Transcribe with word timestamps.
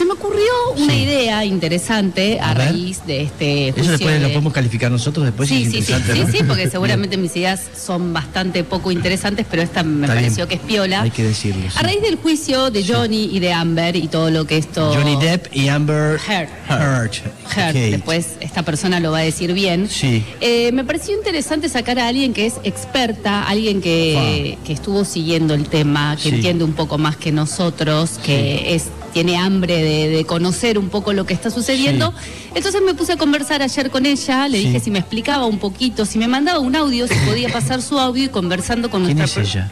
Se 0.00 0.06
me 0.06 0.14
ocurrió 0.14 0.46
una 0.78 0.94
Sí. 0.94 1.00
idea 1.02 1.44
interesante 1.44 2.40
a, 2.40 2.54
raíz 2.54 3.04
de 3.06 3.20
este 3.24 3.64
Eso 3.68 3.74
juicio 3.74 3.92
después 3.92 4.14
lo 4.22 4.28
de- 4.28 4.32
podemos 4.32 4.52
calificar 4.54 4.90
nosotros 4.90 5.26
después. 5.26 5.46
Sí, 5.46 5.56
es 5.64 5.64
sí, 5.64 5.82
sí, 5.82 5.92
interesante, 5.92 6.14
sí, 6.14 6.20
¿no? 6.20 6.32
sí, 6.38 6.44
porque 6.48 6.70
seguramente 6.70 7.18
mis 7.18 7.36
ideas 7.36 7.60
son 7.78 8.14
bastante 8.14 8.64
poco 8.64 8.90
interesantes, 8.92 9.44
pero 9.50 9.60
esta 9.60 9.82
me 9.82 10.06
Está 10.06 10.14
bien. 10.14 10.24
pareció 10.24 10.48
que 10.48 10.54
es 10.54 10.60
piola. 10.62 11.02
Hay 11.02 11.10
que 11.10 11.22
decirlo. 11.24 11.70
sí. 11.70 11.76
A 11.78 11.82
raíz 11.82 12.00
del 12.00 12.16
juicio 12.16 12.70
de 12.70 12.82
Johnny 12.82 13.24
y 13.30 13.40
de 13.40 13.52
Amber 13.52 13.94
y 13.94 14.08
todo 14.08 14.30
lo 14.30 14.46
que 14.46 14.56
esto... 14.56 14.90
Johnny 14.94 15.16
Depp 15.16 15.54
y 15.54 15.68
Amber 15.68 16.18
Heard. 16.26 16.48
Heard. 16.70 17.10
Heard, 17.54 17.74
después 17.90 18.36
esta 18.40 18.62
persona 18.62 19.00
lo 19.00 19.10
va 19.12 19.18
a 19.18 19.22
decir 19.22 19.52
bien. 19.52 19.86
Sí. 19.90 20.24
Eh, 20.40 20.72
me 20.72 20.82
pareció 20.82 21.14
interesante 21.14 21.68
sacar 21.68 21.98
a 21.98 22.08
alguien 22.08 22.32
que 22.32 22.46
es 22.46 22.54
experta, 22.64 23.42
alguien 23.42 23.82
que, 23.82 24.56
que 24.64 24.72
estuvo 24.72 25.04
siguiendo 25.04 25.52
el 25.52 25.68
tema, 25.68 26.16
que 26.16 26.30
entiende 26.30 26.64
un 26.64 26.72
poco 26.72 26.96
más 26.96 27.18
que 27.18 27.32
nosotros, 27.32 28.18
que 28.24 28.74
es 28.74 28.84
tiene 29.12 29.36
hambre 29.36 29.82
de, 29.82 30.08
de 30.08 30.24
conocer 30.24 30.78
un 30.78 30.88
poco 30.88 31.12
lo 31.12 31.26
que 31.26 31.34
está 31.34 31.50
sucediendo. 31.50 32.12
Entonces 32.54 32.80
me 32.84 32.94
puse 32.94 33.12
a 33.12 33.16
conversar 33.16 33.62
ayer 33.62 33.90
con 33.90 34.06
ella, 34.06 34.48
le 34.48 34.58
Sí. 34.58 34.66
dije 34.66 34.80
si 34.80 34.90
me 34.90 34.98
explicaba 34.98 35.46
un 35.46 35.58
poquito, 35.58 36.04
si 36.06 36.18
me 36.18 36.28
mandaba 36.28 36.58
un 36.58 36.74
audio, 36.76 37.06
si 37.06 37.14
podía 37.26 37.48
pasar 37.52 37.82
su 37.82 37.98
audio 37.98 38.24
y 38.24 38.28
conversando 38.28 38.90
con 38.90 39.04
¿Quién 39.04 39.18
nuestra 39.18 39.42
es 39.42 39.48
ella? 39.50 39.70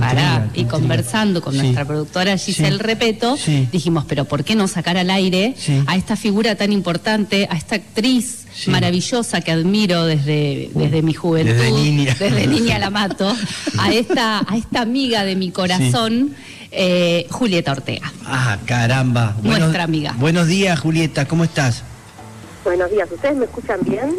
Pará, 0.00 0.48
y 0.54 0.64
conversando 0.64 1.40
con 1.40 1.52
Sí. 1.54 1.60
nuestra 1.60 1.84
productora 1.84 2.36
Giselle 2.36 2.78
Sí. 2.78 2.82
Repeto, 2.82 3.36
Sí. 3.36 3.68
dijimos, 3.70 4.04
pero 4.08 4.24
¿por 4.24 4.42
qué 4.42 4.56
no 4.56 4.66
sacar 4.66 4.96
al 4.96 5.08
aire 5.10 5.54
a 5.86 5.96
esta 5.96 6.16
figura 6.16 6.56
tan 6.56 6.72
importante, 6.72 7.46
a 7.50 7.56
esta 7.56 7.76
actriz 7.76 8.46
maravillosa 8.66 9.40
que 9.40 9.52
admiro 9.52 10.04
desde, 10.06 10.70
desde 10.74 11.02
mi 11.02 11.12
juventud, 11.12 11.52
Desde 11.54 11.70
niña. 11.70 12.16
desde 12.18 12.46
niña 12.46 12.78
la 12.78 12.90
mato, 12.90 13.28
a 13.78 13.92
esta, 13.92 14.40
a 14.48 14.56
esta 14.56 14.80
amiga 14.80 15.24
de 15.24 15.36
mi 15.36 15.50
corazón, 15.50 16.34
eh, 16.74 17.26
Julieta 17.30 17.72
Ortega. 17.72 18.12
Ah, 18.26 18.58
caramba. 18.66 19.34
Nuestra 19.42 19.84
amiga. 19.84 20.14
Buenos 20.18 20.46
días, 20.46 20.78
Julieta, 20.80 21.26
¿cómo 21.26 21.44
estás? 21.44 21.82
Buenos 22.64 22.90
días, 22.90 23.10
¿ustedes 23.10 23.36
me 23.36 23.44
escuchan 23.44 23.80
bien? 23.82 24.16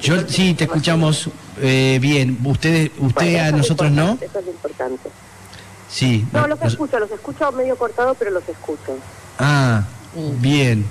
Yo 0.00 0.16
sí, 0.28 0.54
te 0.54 0.64
escuchamos 0.64 1.30
eh, 1.60 1.98
bien. 2.00 2.38
Ustedes, 2.44 2.90
usted 2.98 3.32
Bueno, 3.32 3.38
a 3.38 3.48
es 3.48 3.52
nosotros 3.54 3.90
no. 3.92 4.18
Eso 4.20 4.38
es 4.38 4.44
lo 4.44 4.50
importante. 4.50 5.10
Sí. 5.88 6.26
No, 6.32 6.48
los 6.48 6.60
escucho, 6.62 6.98
los 6.98 7.10
escucho 7.10 7.52
medio 7.52 7.76
cortado, 7.76 8.14
pero 8.14 8.32
los 8.32 8.48
escucho. 8.48 8.98
Ah, 9.38 9.84
bien. 10.40 10.84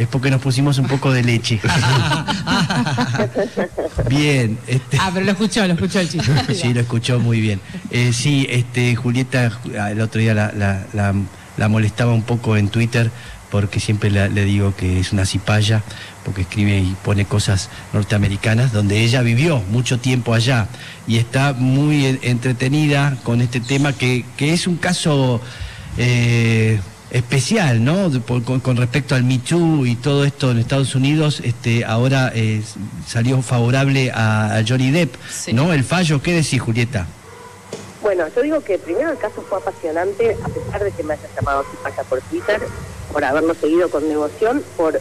Es 0.00 0.08
porque 0.08 0.30
nos 0.30 0.40
pusimos 0.40 0.78
un 0.78 0.86
poco 0.86 1.12
de 1.12 1.22
leche. 1.22 1.60
bien. 4.08 4.58
Este, 4.66 4.96
Ah, 4.98 5.10
pero 5.12 5.26
lo 5.26 5.32
escuchó, 5.32 5.66
lo 5.66 5.74
escuchó 5.74 6.00
el 6.00 6.08
chico. 6.08 6.24
sí, 6.54 6.72
lo 6.72 6.80
escuchó 6.80 7.20
muy 7.20 7.40
bien. 7.40 7.60
Eh, 7.90 8.12
sí, 8.14 8.46
este, 8.48 8.96
Julieta, 8.96 9.52
ah, 9.78 9.90
el 9.90 10.00
otro 10.00 10.20
día 10.20 10.32
la, 10.34 10.52
la- 10.52 10.86
la- 10.94 11.14
la 11.56 11.68
molestaba 11.68 12.14
un 12.14 12.22
poco 12.22 12.56
en 12.56 12.68
Twitter 12.70 13.10
porque 13.50 13.78
siempre 13.80 14.10
la- 14.10 14.28
le 14.28 14.44
digo 14.46 14.74
que 14.74 15.00
es 15.00 15.12
una 15.12 15.26
cipaya, 15.26 15.82
porque 16.24 16.42
escribe 16.42 16.78
y 16.78 16.96
pone 17.04 17.26
cosas 17.26 17.68
norteamericanas, 17.92 18.72
donde 18.72 19.02
ella 19.04 19.20
vivió 19.22 19.62
mucho 19.70 19.98
tiempo 19.98 20.32
allá 20.32 20.68
y 21.06 21.18
está 21.18 21.52
muy 21.52 22.06
en- 22.06 22.20
entretenida 22.22 23.16
con 23.22 23.42
este 23.42 23.60
tema 23.60 23.92
que, 23.92 24.24
que 24.38 24.54
es 24.54 24.66
un 24.66 24.76
caso 24.76 25.42
eh, 25.98 26.80
especial, 27.10 27.84
¿no? 27.84 28.10
Por- 28.22 28.42
con, 28.44 28.60
con 28.60 28.76
respecto 28.76 29.14
al 29.14 29.24
Me 29.24 29.38
Too 29.38 29.86
y 29.86 29.96
todo 29.96 30.24
esto 30.24 30.50
en 30.50 30.58
Estados 30.58 30.94
Unidos, 30.94 31.40
este, 31.44 31.84
ahora 31.84 32.30
eh, 32.34 32.62
salió 33.06 33.42
favorable 33.42 34.10
a, 34.12 34.56
a 34.58 34.64
Johnny 34.66 34.90
Depp, 34.90 35.14
Sí. 35.30 35.52
¿no? 35.52 35.72
El 35.72 35.84
fallo, 35.84 36.22
¿qué 36.22 36.32
decís, 36.34 36.60
Julieta? 36.60 37.06
Bueno, 38.02 38.24
yo 38.34 38.42
digo 38.42 38.60
que 38.62 38.78
primero 38.78 39.10
el 39.12 39.18
caso 39.18 39.44
fue 39.48 39.58
apasionante, 39.58 40.36
a 40.42 40.48
pesar 40.48 40.82
de 40.84 40.90
que 40.92 41.02
me 41.02 41.14
haya 41.14 41.28
llamado 41.36 41.64
Cipaya 41.70 42.02
por 42.04 42.20
Twitter, 42.22 42.60
por 43.12 43.24
haberlo 43.24 43.54
seguido 43.54 43.90
con 43.90 44.08
devoción, 44.08 44.62
por 44.76 45.00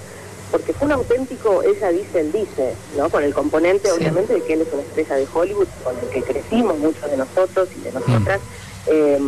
porque 0.52 0.74
fue 0.74 0.88
un 0.88 0.94
auténtico, 0.94 1.62
ella 1.62 1.90
dice, 1.90 2.22
él 2.22 2.32
dice, 2.32 2.74
¿no? 2.98 3.08
Con 3.12 3.24
el 3.24 3.36
componente, 3.36 3.88
Sí. 3.88 3.94
obviamente, 3.96 4.34
de 4.34 4.42
que 4.44 4.54
él 4.54 4.62
es 4.62 4.68
una 4.74 4.82
estrella 4.82 5.16
de 5.18 5.28
Hollywood, 5.32 5.68
con 5.84 5.94
el 6.00 6.08
que 6.10 6.24
crecimos 6.24 6.76
muchos 6.80 7.08
de 7.10 7.18
nosotros 7.18 7.70
y 7.78 7.82
de 7.82 7.92
nosotras. 7.92 8.40
Eh, 8.88 9.20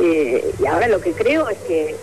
eh, 0.00 0.52
y 0.60 0.66
ahora 0.66 0.88
lo 0.88 1.00
que 1.00 1.12
creo 1.12 1.48
es 1.48 1.58
que, 1.58 1.94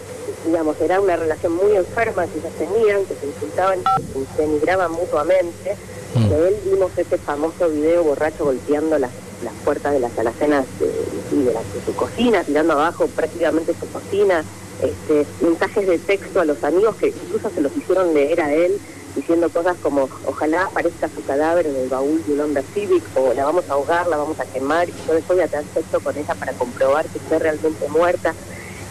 digamos, 0.45 0.79
era 0.81 0.99
una 1.01 1.15
relación 1.15 1.53
muy 1.53 1.75
enferma 1.75 2.25
que 2.27 2.39
ellas 2.39 2.53
tenían, 2.57 3.05
que 3.05 3.15
se 3.15 3.25
insultaban, 3.27 3.79
que 3.81 4.35
se 4.35 4.41
denigraban 4.43 4.91
mutuamente. 4.91 5.75
Mm. 6.15 6.29
De 6.29 6.47
él 6.49 6.55
vimos 6.65 6.91
ese 6.97 7.17
famoso 7.17 7.69
video 7.69 8.03
borracho 8.03 8.45
golpeando 8.45 8.97
las, 8.97 9.11
las 9.43 9.53
puertas 9.65 9.93
de 9.93 9.99
las 9.99 10.17
alacenas 10.17 10.65
de, 10.79 10.87
y 11.35 11.43
de, 11.43 11.53
la- 11.53 11.59
de 11.61 11.81
su 11.85 11.95
cocina, 11.95 12.43
tirando 12.43 12.73
abajo 12.73 13.07
prácticamente 13.07 13.73
su 13.79 13.87
cocina, 13.91 14.43
este, 14.81 15.25
mensajes 15.41 15.87
de 15.87 15.99
texto 15.99 16.39
a 16.41 16.45
los 16.45 16.63
amigos 16.63 16.95
que 16.95 17.07
incluso 17.07 17.49
se 17.53 17.61
los 17.61 17.75
hicieron 17.75 18.13
leer 18.13 18.39
a 18.41 18.53
él, 18.53 18.79
diciendo 19.15 19.49
cosas 19.49 19.77
como 19.81 20.09
ojalá 20.25 20.65
aparezca 20.65 21.09
su 21.09 21.23
cadáver 21.23 21.67
en 21.67 21.75
el 21.75 21.89
baúl 21.89 22.23
de 22.25 22.33
un 22.33 22.39
Honda 22.41 22.61
Civic 22.73 23.03
o 23.15 23.33
la 23.33 23.45
vamos 23.45 23.69
a 23.69 23.73
ahogar, 23.73 24.07
la 24.07 24.17
vamos 24.17 24.39
a 24.39 24.45
quemar 24.45 24.89
y 24.89 24.93
yo 25.07 25.13
después 25.13 25.37
voy 25.37 25.41
a 25.41 25.47
tener 25.47 25.65
sexo 25.73 25.99
con 25.99 26.17
ella 26.17 26.35
para 26.35 26.53
comprobar 26.53 27.05
que 27.07 27.17
esté 27.17 27.39
realmente 27.39 27.87
muerta. 27.89 28.33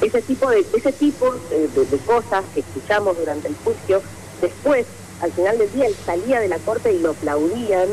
Ese 0.00 0.22
tipo 0.22 0.48
de 0.50 0.64
ese 0.74 0.92
tipo 0.92 1.32
de, 1.50 1.68
de 1.68 1.98
cosas 1.98 2.44
que 2.54 2.60
escuchamos 2.60 3.18
durante 3.18 3.48
el 3.48 3.56
juicio, 3.64 4.00
después, 4.40 4.86
al 5.20 5.32
final 5.32 5.58
del 5.58 5.72
día, 5.72 5.86
él 5.86 5.96
salía 6.06 6.40
de 6.40 6.48
la 6.48 6.58
corte 6.58 6.92
y 6.92 7.00
lo 7.00 7.10
aplaudían, 7.10 7.88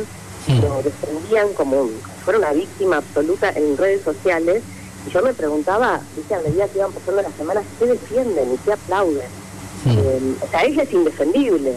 lo 0.47 0.81
defendían 0.83 1.53
como 1.53 1.89
fuera 2.23 2.39
una 2.39 2.53
víctima 2.53 2.97
absoluta 2.97 3.49
en 3.49 3.77
redes 3.77 4.03
sociales. 4.03 4.61
Y 5.07 5.11
yo 5.11 5.21
me 5.21 5.33
preguntaba, 5.33 6.01
viste, 6.15 6.35
a 6.35 6.41
medida 6.41 6.67
que 6.67 6.79
iban 6.79 6.91
pasando 6.91 7.21
las 7.21 7.33
semanas, 7.35 7.63
¿qué 7.79 7.85
defienden 7.85 8.53
y 8.53 8.57
qué 8.57 8.73
aplauden? 8.73 9.27
Eh, 9.85 10.35
o 10.41 10.47
sea, 10.47 10.63
ella 10.63 10.83
es 10.83 10.93
indefendible. 10.93 11.73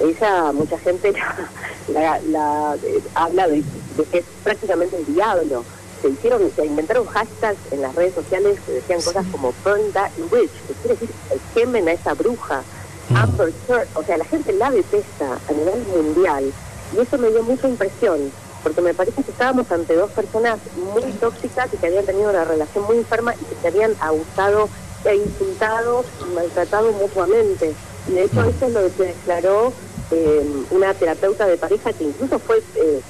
Ella, 0.00 0.52
mucha 0.52 0.78
gente 0.78 1.12
la, 1.88 2.02
la- 2.02 2.20
la, 2.28 2.76
eh, 2.84 3.02
habla 3.14 3.48
de, 3.48 3.62
de 3.96 4.04
que 4.10 4.18
es 4.18 4.24
prácticamente 4.44 4.96
el 4.96 5.06
diablo. 5.14 5.64
Se 6.02 6.08
hicieron, 6.10 6.50
se 6.54 6.66
inventaron 6.66 7.06
hashtags 7.06 7.58
en 7.72 7.80
las 7.82 7.94
redes 7.94 8.14
sociales 8.14 8.58
que 8.66 8.72
decían 8.72 9.00
cosas 9.00 9.24
como 9.32 9.54
burn 9.64 9.92
that 9.92 10.10
witch, 10.30 10.50
que 10.68 10.74
quiere 10.82 10.94
decir 10.96 11.10
quemen 11.54 11.88
a 11.88 11.92
esa 11.92 12.12
bruja. 12.14 12.62
Mm. 13.08 13.16
Amber 13.16 13.52
Heard, 13.68 13.88
o 13.94 14.02
sea, 14.02 14.18
la 14.18 14.24
gente 14.26 14.52
la 14.52 14.70
detesta 14.70 15.38
a 15.48 15.52
nivel 15.52 15.82
mundial 15.96 16.52
y 16.94 17.00
eso 17.00 17.16
me 17.18 17.30
dio 17.30 17.42
mucha 17.44 17.68
impresión 17.68 18.30
porque 18.62 18.80
me 18.82 18.94
parece 18.94 19.22
que 19.22 19.30
estábamos 19.30 19.70
ante 19.70 19.94
dos 19.94 20.10
personas 20.10 20.58
muy 20.92 21.10
tóxicas 21.12 21.68
y 21.72 21.76
que 21.76 21.86
habían 21.86 22.04
tenido 22.04 22.30
una 22.30 22.44
relación 22.44 22.84
muy 22.84 22.98
enferma 22.98 23.32
y 23.34 23.44
que 23.44 23.54
se 23.62 23.68
habían 23.68 23.94
abusado 24.00 24.68
e 25.04 25.14
insultado 25.16 26.04
y 26.20 26.34
maltratado 26.34 26.90
mutuamente. 26.92 27.72
Y 28.08 28.12
de 28.12 28.24
hecho 28.24 28.42
eso 28.42 28.66
es 28.66 28.72
lo 28.72 28.80
que 28.96 29.04
declaró 29.04 29.72
eh, 30.10 30.46
una 30.70 30.94
terapeuta 30.94 31.46
de 31.46 31.56
pareja 31.56 31.92
que 31.92 32.04
incluso 32.04 32.38
fue 32.40 32.62
eh, 32.74 33.00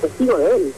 testigo 0.00 0.36
de 0.38 0.56
él. 0.56 0.74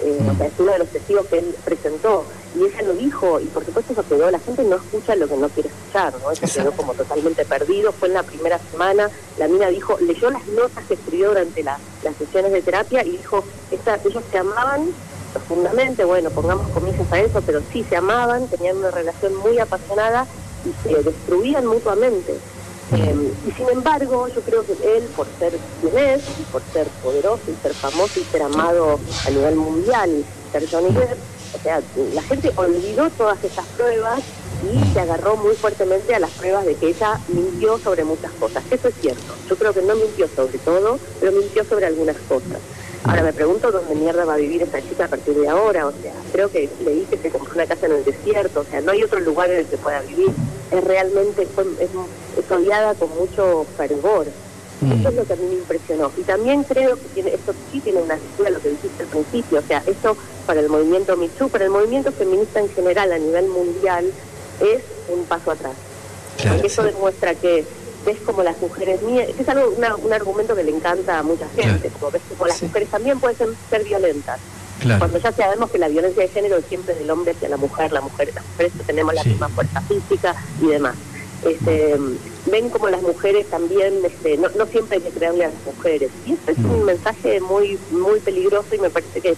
Eh, 0.00 0.16
o 0.32 0.36
sea, 0.36 0.46
es 0.46 0.52
uno 0.58 0.72
de 0.72 0.78
los 0.78 0.88
testigos 0.88 1.26
que 1.26 1.38
él 1.38 1.54
presentó. 1.64 2.24
Y 2.54 2.64
ella 2.64 2.82
lo 2.82 2.92
dijo, 2.94 3.40
y 3.40 3.46
por 3.46 3.64
supuesto 3.64 3.92
eso 3.92 4.04
quedó, 4.08 4.30
la 4.30 4.38
gente 4.38 4.62
no 4.64 4.76
escucha 4.76 5.16
lo 5.16 5.28
que 5.28 5.36
no 5.36 5.48
quiere 5.48 5.68
escuchar, 5.68 6.12
¿no? 6.22 6.30
Eso 6.30 6.46
quedó 6.62 6.72
como 6.72 6.94
totalmente 6.94 7.44
perdido, 7.44 7.92
fue 7.92 8.08
en 8.08 8.14
la 8.14 8.22
primera 8.22 8.58
semana, 8.70 9.10
la 9.38 9.48
mina 9.48 9.68
dijo, 9.68 9.98
leyó 10.00 10.30
las 10.30 10.46
notas 10.48 10.84
que 10.86 10.94
escribió 10.94 11.28
durante 11.28 11.62
la- 11.62 11.78
las 12.04 12.16
sesiones 12.16 12.52
de 12.52 12.62
terapia 12.62 13.04
y 13.04 13.18
dijo, 13.18 13.44
esta, 13.70 13.98
ellos 14.04 14.22
se 14.30 14.38
amaban 14.38 14.88
profundamente, 15.32 16.04
bueno, 16.04 16.30
pongamos 16.30 16.66
comillas 16.68 17.12
a 17.12 17.20
eso, 17.20 17.42
pero 17.44 17.60
sí 17.72 17.84
se 17.88 17.96
amaban, 17.96 18.48
tenían 18.48 18.78
una 18.78 18.90
relación 18.90 19.34
muy 19.36 19.58
apasionada 19.58 20.26
y 20.64 20.88
se 20.88 21.02
destruían 21.02 21.66
mutuamente. 21.66 22.34
Eh, 22.90 23.34
y 23.44 23.50
sin 23.52 23.68
embargo, 23.68 24.28
yo 24.28 24.42
creo 24.42 24.64
que 24.64 24.72
él, 24.72 25.10
por 25.14 25.28
ser 25.38 25.60
quien 25.80 26.22
y 26.38 26.44
por 26.44 26.62
ser 26.72 26.90
poderoso 27.02 27.50
y 27.50 27.56
ser 27.56 27.74
famoso 27.74 28.18
y 28.20 28.24
ser 28.24 28.42
amado 28.42 29.00
a 29.24 29.30
nivel 29.30 29.56
mundial, 29.56 30.24
ser 30.50 30.68
Johnny 30.70 30.92
Depp, 30.92 31.18
o 31.52 31.58
sea, 31.58 31.82
la 31.94 32.22
gente 32.22 32.50
olvidó 32.56 33.10
todas 33.10 33.42
esas 33.42 33.66
pruebas 33.68 34.20
y 34.60 34.92
se 34.92 35.00
agarró 35.00 35.36
muy 35.36 35.56
fuertemente 35.56 36.14
a 36.14 36.18
las 36.18 36.30
pruebas 36.32 36.64
de 36.64 36.76
que 36.76 36.88
ella 36.88 37.20
mintió 37.28 37.78
sobre 37.78 38.04
muchas 38.04 38.32
cosas. 38.32 38.64
Eso 38.70 38.88
es 38.88 38.94
cierto. 39.00 39.38
Yo 39.48 39.56
creo 39.56 39.72
que 39.72 39.82
no 39.82 39.94
mintió 39.96 40.28
sobre 40.34 40.58
todo, 40.58 40.98
pero 41.20 41.32
mintió 41.32 41.64
sobre 41.64 41.86
algunas 41.86 42.16
cosas. 42.22 42.60
Ahora 43.04 43.22
me 43.22 43.32
pregunto 43.32 43.70
dónde 43.70 43.94
mierda 43.94 44.24
va 44.24 44.34
a 44.34 44.38
vivir 44.38 44.62
esta 44.62 44.82
chica 44.82 45.04
a 45.04 45.08
partir 45.08 45.34
de 45.34 45.48
ahora. 45.48 45.86
O 45.86 45.92
sea, 46.02 46.12
creo 46.32 46.50
que 46.50 46.68
leí 46.84 47.06
que 47.08 47.16
se 47.16 47.30
compró 47.30 47.54
una 47.54 47.66
casa 47.66 47.86
en 47.86 47.92
el 47.92 48.04
desierto. 48.04 48.60
O 48.60 48.64
sea, 48.64 48.80
no 48.80 48.92
hay 48.92 49.02
otro 49.02 49.20
lugar 49.20 49.50
en 49.50 49.58
el 49.58 49.66
que 49.66 49.76
pueda 49.76 50.00
vivir. 50.02 50.30
Es 50.70 50.84
realmente, 50.84 51.42
es, 51.42 51.48
es 52.38 52.50
odiada 52.50 52.94
con 52.94 53.08
mucho 53.16 53.64
fervor. 53.76 54.26
Mm. 54.80 54.92
Eso 54.92 55.08
es 55.08 55.14
lo 55.14 55.24
que 55.24 55.32
a 55.32 55.36
mí 55.36 55.46
me 55.48 55.54
impresionó. 55.54 56.10
Y 56.16 56.22
también 56.22 56.62
creo 56.64 56.96
que 56.96 57.08
tiene, 57.14 57.34
esto 57.34 57.54
sí 57.72 57.80
tiene 57.80 58.00
una 58.02 58.14
lectura, 58.14 58.50
lo 58.50 58.60
que 58.60 58.70
dijiste 58.70 59.02
al 59.02 59.08
principio. 59.08 59.58
O 59.60 59.62
sea, 59.62 59.82
esto 59.86 60.16
para 60.46 60.60
el 60.60 60.68
movimiento 60.68 61.16
MeToo, 61.16 61.48
para 61.48 61.64
el 61.64 61.70
movimiento 61.70 62.12
feminista 62.12 62.60
en 62.60 62.68
general 62.70 63.12
a 63.12 63.18
nivel 63.18 63.48
mundial, 63.48 64.04
es 64.60 64.82
un 65.08 65.24
paso 65.24 65.52
atrás. 65.52 65.74
Claro, 66.36 66.56
Porque 66.56 66.66
eso 66.68 66.82
sí. 66.82 66.88
demuestra 66.92 67.34
que 67.34 67.64
ves 68.08 68.20
como 68.24 68.42
las 68.42 68.58
mujeres 68.60 69.02
mías, 69.02 69.28
es 69.38 69.46
algo, 69.48 69.68
una- 69.76 69.94
un 69.96 70.12
argumento 70.12 70.54
que 70.56 70.64
le 70.64 70.70
encanta 70.74 71.18
a 71.18 71.22
mucha 71.22 71.46
gente, 71.50 71.88
Claro. 71.88 71.98
como 71.98 72.10
ves 72.12 72.22
como 72.30 72.46
las 72.46 72.56
Sí. 72.56 72.64
mujeres 72.66 72.88
también 72.88 73.20
pueden 73.20 73.36
ser, 73.36 73.48
ser 73.68 73.84
violentas. 73.84 74.40
Claro. 74.80 74.98
Cuando 75.00 75.18
ya 75.18 75.32
sabemos 75.32 75.70
que 75.70 75.78
la 75.78 75.88
violencia 75.88 76.22
de 76.22 76.28
género 76.28 76.56
es 76.56 76.64
siempre 76.66 76.94
del 76.94 77.10
hombre 77.10 77.32
hacia 77.32 77.48
la 77.50 77.56
mujer, 77.58 77.92
la 77.92 78.00
mujer, 78.00 78.32
las 78.34 78.44
mujeres 78.46 78.72
tenemos 78.86 79.12
la 79.14 79.22
Sí. 79.22 79.28
misma 79.30 79.48
fuerza 79.50 79.80
física 79.82 80.34
y 80.62 80.66
demás. 80.68 80.94
Este, 81.44 81.96
ven 82.46 82.70
como 82.70 82.88
las 82.88 83.02
mujeres 83.02 83.46
también, 83.50 83.92
este, 84.04 84.38
no, 84.38 84.48
no 84.56 84.66
siempre 84.66 84.96
hay 84.96 85.02
que 85.02 85.10
creerle 85.10 85.44
a 85.44 85.48
las 85.48 85.64
mujeres. 85.76 86.10
Y 86.26 86.32
esto 86.32 86.50
es 86.52 86.58
un 86.58 86.84
mensaje 86.84 87.40
muy 87.40 87.78
muy 87.90 88.20
peligroso 88.20 88.74
y 88.74 88.78
me 88.78 88.88
parece 88.90 89.20
que 89.20 89.30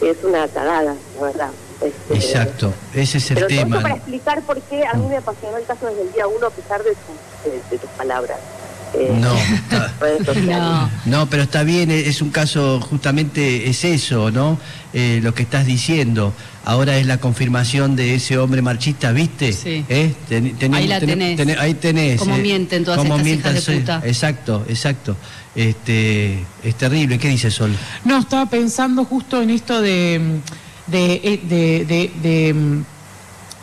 es, 0.00 0.16
una 0.24 0.48
cagada, 0.48 0.94
la 1.18 1.22
verdad. 1.22 1.50
Este, 1.80 2.14
Exacto, 2.14 2.72
ese 2.94 3.18
es 3.18 3.30
el 3.30 3.34
pero 3.36 3.46
tema. 3.48 3.82
para 3.82 3.96
explicar 3.96 4.42
por 4.42 4.60
qué 4.62 4.86
a 4.86 4.94
mí 4.94 5.06
me 5.08 5.18
apasionó 5.18 5.58
el 5.58 5.64
caso 5.64 5.86
desde 5.86 6.02
el 6.02 6.12
día 6.12 6.26
uno 6.26 6.46
a 6.46 6.50
pesar 6.50 6.82
de, 6.82 6.90
de 7.70 7.78
tus 7.78 7.90
palabras. 7.90 8.38
Eh, 8.94 9.12
no, 9.12 9.34
no, 11.06 11.28
pero 11.28 11.42
está 11.42 11.62
bien, 11.64 11.90
es 11.90 12.22
un 12.22 12.30
caso, 12.30 12.80
justamente 12.80 13.68
es 13.68 13.84
eso, 13.84 14.30
¿no? 14.30 14.58
Eh, 14.92 15.20
lo 15.22 15.34
que 15.34 15.42
estás 15.42 15.66
diciendo. 15.66 16.32
Ahora 16.64 16.96
es 16.96 17.06
la 17.06 17.18
confirmación 17.18 17.94
de 17.94 18.14
ese 18.16 18.38
hombre 18.38 18.62
marchista, 18.62 19.12
¿viste? 19.12 19.52
Sí. 19.52 19.84
¿Eh? 19.88 20.14
ahí 20.72 20.88
la 20.88 20.98
tenés. 21.00 21.58
ahí 21.58 21.74
tenés. 21.74 22.18
Cómo 22.18 22.36
mienten 22.38 22.84
todas 22.84 23.04
estas 23.04 23.26
hijas 23.26 23.66
de 23.66 23.78
puta. 23.78 24.02
Exacto, 24.04 24.64
exacto. 24.68 25.16
Este, 25.54 26.44
es 26.64 26.74
terrible. 26.74 27.18
¿Qué 27.18 27.28
dice 27.28 27.50
Sol? 27.50 27.72
No, 28.04 28.18
estaba 28.18 28.46
pensando 28.46 29.04
justo 29.04 29.42
en 29.42 29.50
esto 29.50 29.80
de, 29.80 30.40
de, 30.86 31.40
de, 31.48 32.10
de 32.22 32.54
mm, 32.54 32.84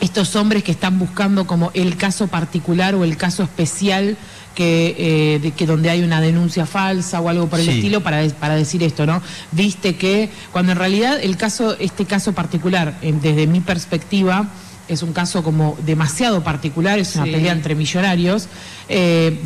estos 0.00 0.36
hombres 0.36 0.62
que 0.62 0.72
están 0.72 0.98
buscando 0.98 1.46
como 1.46 1.70
el 1.74 1.96
caso 1.96 2.26
particular 2.26 2.94
o 2.94 3.04
el 3.04 3.16
caso 3.16 3.42
especial 3.42 4.16
que, 4.54 4.94
eh, 4.98 5.38
de, 5.40 5.50
que 5.50 5.66
donde 5.66 5.90
hay 5.90 6.02
una 6.02 6.20
denuncia 6.20 6.66
falsa 6.66 7.20
o 7.20 7.28
algo 7.28 7.48
por 7.48 7.60
el 7.60 7.68
estilo 7.68 8.02
para, 8.02 8.26
para 8.28 8.54
decir 8.54 8.82
esto, 8.82 9.06
¿no? 9.06 9.20
Viste 9.52 9.96
que 9.96 10.30
cuando 10.52 10.72
en 10.72 10.78
realidad 10.78 11.18
el 11.20 11.36
caso, 11.36 11.76
este 11.78 12.04
caso 12.04 12.32
particular, 12.32 12.98
desde 13.00 13.46
mi 13.46 13.60
perspectiva, 13.60 14.48
es 14.88 15.02
un 15.02 15.12
caso 15.12 15.42
como 15.42 15.76
demasiado 15.84 16.42
particular, 16.42 16.98
es 16.98 17.16
una 17.16 17.24
pelea 17.24 17.52
entre 17.52 17.74
millonarios. 17.74 18.48
Eh, 18.88 19.40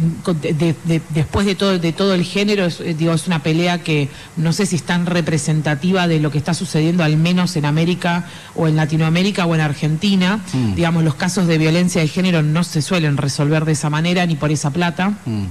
después 1.10 1.46
de 1.46 1.54
todo, 1.54 1.78
de 1.78 1.92
todo 1.92 2.14
el 2.14 2.24
género, 2.24 2.64
es, 2.64 2.80
eh, 2.80 2.94
digo, 2.94 3.12
es 3.12 3.26
una 3.26 3.42
pelea 3.42 3.82
que 3.82 4.08
no 4.36 4.52
sé 4.52 4.66
si 4.66 4.76
es 4.76 4.82
tan 4.82 5.06
representativa 5.06 6.08
de 6.08 6.18
lo 6.18 6.30
que 6.30 6.38
está 6.38 6.54
sucediendo, 6.54 7.04
al 7.04 7.16
menos 7.16 7.54
en 7.56 7.64
América 7.64 8.26
o 8.56 8.66
en 8.66 8.76
Latinoamérica 8.76 9.46
o 9.46 9.54
en 9.54 9.60
Argentina. 9.60 10.40
Mm. 10.52 10.74
Digamos, 10.74 11.04
los 11.04 11.14
casos 11.14 11.46
de 11.46 11.58
violencia 11.58 12.00
de 12.00 12.08
género 12.08 12.42
no 12.42 12.64
se 12.64 12.82
suelen 12.82 13.16
resolver 13.16 13.64
de 13.64 13.72
esa 13.72 13.90
manera 13.90 14.26
ni 14.26 14.34
por 14.34 14.50
esa 14.50 14.70
plata, 14.70 15.10
mm. 15.24 15.44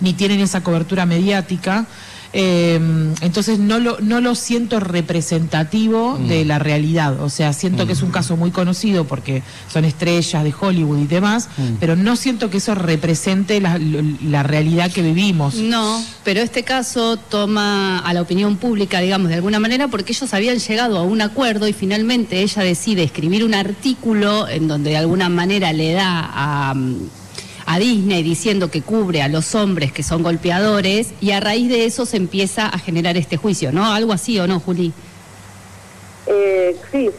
ni 0.00 0.14
tienen 0.14 0.40
esa 0.40 0.62
cobertura 0.62 1.04
mediática. 1.04 1.86
Em, 2.32 3.12
entonces 3.22 3.58
no 3.58 3.80
lo, 3.80 3.98
no 4.00 4.20
lo 4.20 4.36
siento 4.36 4.78
representativo 4.78 6.16
de 6.16 6.44
mm. 6.44 6.48
la 6.48 6.58
realidad. 6.60 7.20
O 7.22 7.28
sea, 7.28 7.52
siento 7.52 7.86
que 7.86 7.92
es 7.94 8.02
un 8.02 8.10
mm. 8.10 8.12
caso 8.12 8.36
muy 8.36 8.52
conocido 8.52 9.04
porque 9.04 9.42
son 9.72 9.84
estrellas 9.84 10.44
de 10.44 10.54
Hollywood 10.58 10.98
y 10.98 11.06
demás, 11.06 11.48
mm. 11.56 11.74
pero 11.80 11.96
no 11.96 12.14
siento 12.14 12.48
que 12.48 12.58
eso 12.58 12.74
represente 12.76 13.60
la, 13.60 13.80
la, 14.24 14.44
realidad 14.44 14.92
que 14.92 15.02
vivimos. 15.02 15.56
No, 15.56 16.02
pero 16.24 16.40
este 16.40 16.62
caso 16.62 17.16
toma 17.16 17.98
a 17.98 18.14
la 18.14 18.22
opinión 18.22 18.56
pública, 18.58 19.00
digamos, 19.00 19.28
de 19.28 19.34
alguna 19.34 19.58
manera, 19.58 19.88
porque 19.88 20.12
ellos 20.12 20.32
habían 20.32 20.58
llegado 20.58 20.98
a 20.98 21.02
un 21.02 21.22
acuerdo 21.22 21.66
y 21.66 21.72
finalmente 21.72 22.42
ella 22.42 22.62
decide 22.62 23.02
escribir 23.02 23.44
un 23.44 23.54
artículo 23.54 24.48
en 24.48 24.68
donde 24.68 24.90
de 24.90 24.96
alguna 24.96 25.28
manera 25.28 25.72
le 25.72 25.92
da 25.92 26.30
a 26.32 26.74
a 27.70 27.78
Disney 27.78 28.24
diciendo 28.24 28.68
que 28.68 28.82
cubre 28.82 29.22
a 29.22 29.28
los 29.28 29.54
hombres 29.54 29.92
que 29.92 30.02
son 30.02 30.24
golpeadores 30.24 31.10
y 31.20 31.30
a 31.30 31.38
raíz 31.38 31.68
de 31.68 31.84
eso 31.84 32.04
se 32.04 32.16
empieza 32.16 32.66
a 32.66 32.78
generar 32.80 33.16
este 33.16 33.36
juicio, 33.36 33.70
¿no? 33.70 33.92
Algo 33.92 34.12
así 34.12 34.40
o 34.40 34.48
no, 34.48 34.58
Juli. 34.58 34.92
Eh, 36.26 36.76
sí, 36.90 37.10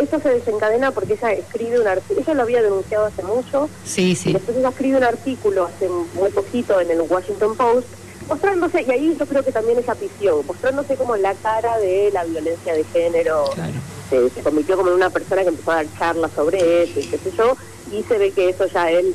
esto 0.00 0.20
se 0.20 0.28
desencadena 0.28 0.90
porque 0.90 1.12
ella 1.12 1.32
escribe 1.34 1.80
un 1.80 1.86
artículo, 1.86 2.20
ella 2.20 2.34
lo 2.34 2.42
había 2.42 2.62
denunciado 2.62 3.06
hace 3.06 3.22
mucho, 3.22 3.70
sí, 3.84 4.16
sí. 4.16 4.30
Y 4.30 4.32
después 4.32 4.56
ella 4.56 4.70
escribe 4.70 4.96
un 4.96 5.04
artículo 5.04 5.66
hace 5.66 5.88
muy 5.88 6.30
poquito 6.30 6.80
en 6.80 6.90
el 6.90 7.02
Washington 7.02 7.56
Post, 7.56 7.86
mostrándose, 8.28 8.82
y 8.82 8.90
ahí 8.90 9.16
yo 9.16 9.24
creo 9.24 9.44
que 9.44 9.52
también 9.52 9.78
es 9.78 9.88
afición, 9.88 10.44
mostrándose 10.46 10.96
como 10.96 11.16
la 11.16 11.34
cara 11.34 11.78
de 11.78 12.10
la 12.12 12.24
violencia 12.24 12.74
de 12.74 12.82
género, 12.92 13.44
claro. 13.54 13.72
Se, 14.08 14.30
se 14.30 14.42
convirtió 14.42 14.76
como 14.76 14.90
en 14.90 14.96
una 14.96 15.10
persona 15.10 15.42
que 15.42 15.48
empezó 15.48 15.72
a 15.72 15.76
dar 15.76 15.86
charlas 15.98 16.30
sobre 16.34 16.82
eso 16.82 17.00
y 17.00 17.06
qué 17.06 17.18
sé 17.18 17.32
yo, 17.36 17.56
y 17.92 18.02
se 18.02 18.18
ve 18.18 18.32
que 18.32 18.48
eso 18.48 18.66
ya 18.66 18.90
él, 18.90 19.14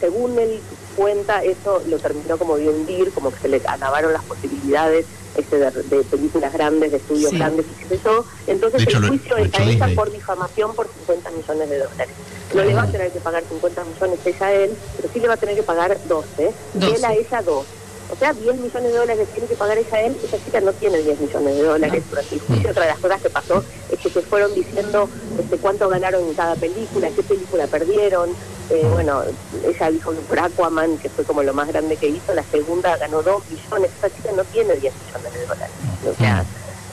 según 0.00 0.38
él 0.38 0.60
cuenta, 0.94 1.42
eso 1.44 1.82
lo 1.88 1.98
terminó 1.98 2.38
como 2.38 2.56
de 2.56 2.68
hundir, 2.68 3.12
como 3.12 3.30
que 3.30 3.38
se 3.40 3.48
le 3.48 3.56
acabaron 3.66 4.12
las 4.12 4.24
posibilidades 4.24 5.06
este, 5.36 5.58
de, 5.58 6.04
películas 6.04 6.52
grandes, 6.52 6.90
de 6.90 6.96
estudios 6.96 7.32
grandes 7.32 7.66
y 7.66 7.82
qué 7.82 7.96
sé 7.96 8.00
yo. 8.02 8.24
Entonces 8.46 8.86
el 8.86 9.08
juicio 9.08 9.36
está 9.36 9.62
hecha 9.62 9.88
por 9.94 10.10
difamación 10.10 10.74
por 10.74 10.88
50 10.88 11.30
millones 11.30 11.70
de 11.70 11.78
dólares. 11.78 12.14
No 12.54 12.64
le 12.64 12.74
va 12.74 12.82
a 12.84 12.90
tener 12.90 13.12
que 13.12 13.20
pagar 13.20 13.44
50 13.46 13.84
millones 13.84 14.18
ella 14.24 14.46
a 14.46 14.52
él, 14.52 14.70
pero 14.96 15.12
sí 15.12 15.20
le 15.20 15.28
va 15.28 15.34
a 15.34 15.36
tener 15.36 15.54
que 15.54 15.62
pagar 15.62 15.98
12, 16.08 16.52
12. 16.74 16.90
y 16.90 16.94
él 16.94 17.04
a 17.04 17.14
ella 17.14 17.42
2. 17.42 17.66
O 18.10 18.16
sea, 18.16 18.32
10 18.32 18.56
millones 18.56 18.92
de 18.92 18.98
dólares 18.98 19.28
tiene 19.32 19.48
que 19.48 19.56
pagar 19.56 19.78
ella 19.78 19.96
a 19.96 20.00
él, 20.02 20.16
esa 20.22 20.42
chica 20.42 20.60
no 20.60 20.72
tiene 20.72 20.98
10 20.98 21.20
millones 21.20 21.56
de 21.56 21.62
dólares 21.62 22.02
durante 22.08 22.34
el 22.34 22.40
juicio. 22.40 22.70
Otra 22.70 22.82
de 22.82 22.88
las 22.88 22.98
cosas 22.98 23.22
que 23.22 23.30
pasó 23.30 23.64
es 23.90 23.98
que 23.98 24.10
se 24.10 24.22
fueron 24.22 24.54
diciendo 24.54 25.08
este, 25.38 25.56
cuánto 25.58 25.88
ganaron 25.88 26.22
en 26.24 26.34
cada 26.34 26.54
película, 26.54 27.08
qué 27.14 27.22
película 27.22 27.66
perdieron. 27.66 28.30
Eh, 28.70 28.88
bueno, 28.92 29.22
ella 29.64 29.90
dijo 29.90 30.12
que 30.12 30.20
por 30.20 30.38
Aquaman, 30.38 30.98
que 30.98 31.08
fue 31.08 31.24
como 31.24 31.42
lo 31.42 31.54
más 31.54 31.68
grande 31.68 31.96
que 31.96 32.08
hizo, 32.08 32.34
la 32.34 32.42
segunda 32.44 32.96
ganó 32.96 33.22
2 33.22 33.42
millones, 33.50 33.90
esa 33.98 34.14
chica 34.14 34.30
no 34.36 34.44
tiene 34.44 34.74
10 34.74 34.94
millones 35.06 35.32
de 35.32 35.46
dólares. 35.46 35.74
O 36.08 36.14
sea, 36.14 36.44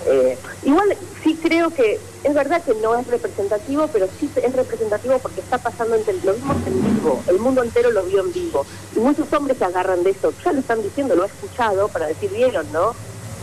eh, 0.08 0.38
igual 0.64 0.98
sí 1.24 1.38
creo 1.42 1.70
que 1.70 2.00
es 2.24 2.34
verdad 2.34 2.64
que 2.64 2.74
no 2.76 2.96
es 2.96 3.06
representativo, 3.08 3.88
pero 3.88 4.08
sí 4.20 4.30
es 4.36 4.54
representativo 4.54 5.20
porque 5.20 5.42
está 5.42 5.58
pasando 5.58 5.96
entre 5.96 6.14
lo 6.24 6.34
vimos 6.34 6.58
en 6.66 6.96
vivo, 6.96 7.22
el 7.28 7.40
mundo 7.40 7.64
entero 7.64 7.92
lo 7.92 8.04
vio 8.04 8.22
en 8.22 8.32
vivo. 8.32 8.66
Y 8.96 9.00
muchos 9.00 9.32
hombres 9.34 9.58
se 9.58 9.66
agarran 9.66 10.04
de 10.04 10.12
eso, 10.12 10.34
ya 10.44 10.54
lo 10.54 10.60
están 10.60 10.82
diciendo, 10.82 11.16
lo 11.16 11.24
he 11.24 11.28
escuchado 11.28 11.88
para 11.90 12.08
decir, 12.08 12.30
vieron, 12.32 12.66
¿no? 12.72 12.94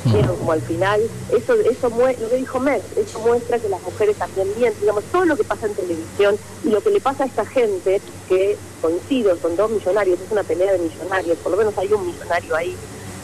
Vieron 0.04 0.34
como 0.36 0.52
al 0.52 0.62
final, 0.62 1.00
eso, 1.30 1.54
eso 1.54 1.90
lo 1.90 2.28
que 2.30 2.36
dijo 2.36 2.58
Mer, 2.58 2.80
eso 2.96 3.18
muestra 3.18 3.58
que 3.58 3.68
las 3.68 3.82
mujeres 3.82 4.16
también 4.16 4.48
bien, 4.56 4.72
digamos, 4.80 5.04
todo 5.12 5.26
lo 5.26 5.36
que 5.36 5.44
pasa 5.44 5.66
en 5.66 5.74
televisión 5.74 6.36
y 6.64 6.70
lo 6.70 6.82
que 6.82 6.90
le 6.90 7.00
pasa 7.00 7.24
a 7.24 7.26
esta 7.26 7.44
gente 7.44 8.00
que 8.26 8.56
coincido, 8.80 9.36
son 9.42 9.56
dos 9.56 9.70
millonarios, 9.70 10.18
es 10.20 10.32
una 10.32 10.42
pelea 10.42 10.72
de 10.72 10.78
millonarios, 10.78 11.36
por 11.38 11.52
lo 11.52 11.58
menos 11.58 11.76
hay 11.76 11.92
un 11.92 12.06
millonario 12.06 12.56
ahí, 12.56 12.74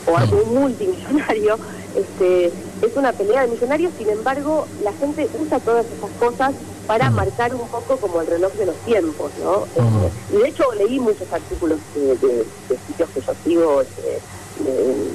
o 0.06 0.16
algún 0.18 0.54
multimillonario, 0.54 1.58
este, 1.96 2.52
es 2.82 2.96
una 2.96 3.12
pelea 3.12 3.42
de 3.42 3.48
millonarios, 3.48 3.92
sin 3.96 4.10
embargo, 4.10 4.66
la 4.82 4.92
gente 4.92 5.28
usa 5.40 5.58
todas 5.60 5.86
esas 5.86 6.10
cosas 6.18 6.54
para 6.86 7.10
marcar 7.10 7.54
un 7.54 7.66
poco 7.68 7.96
como 7.96 8.20
el 8.20 8.26
reloj 8.26 8.52
de 8.54 8.66
los 8.66 8.76
tiempos, 8.84 9.32
¿no? 9.42 9.64
Este, 9.64 10.36
y 10.36 10.42
de 10.42 10.48
hecho 10.48 10.64
leí 10.74 11.00
muchos 11.00 11.32
artículos 11.32 11.78
de, 11.94 12.46
sitios 12.86 13.08
que 13.10 13.20
yo 13.20 13.32
sigo, 13.44 13.80
este, 13.80 14.20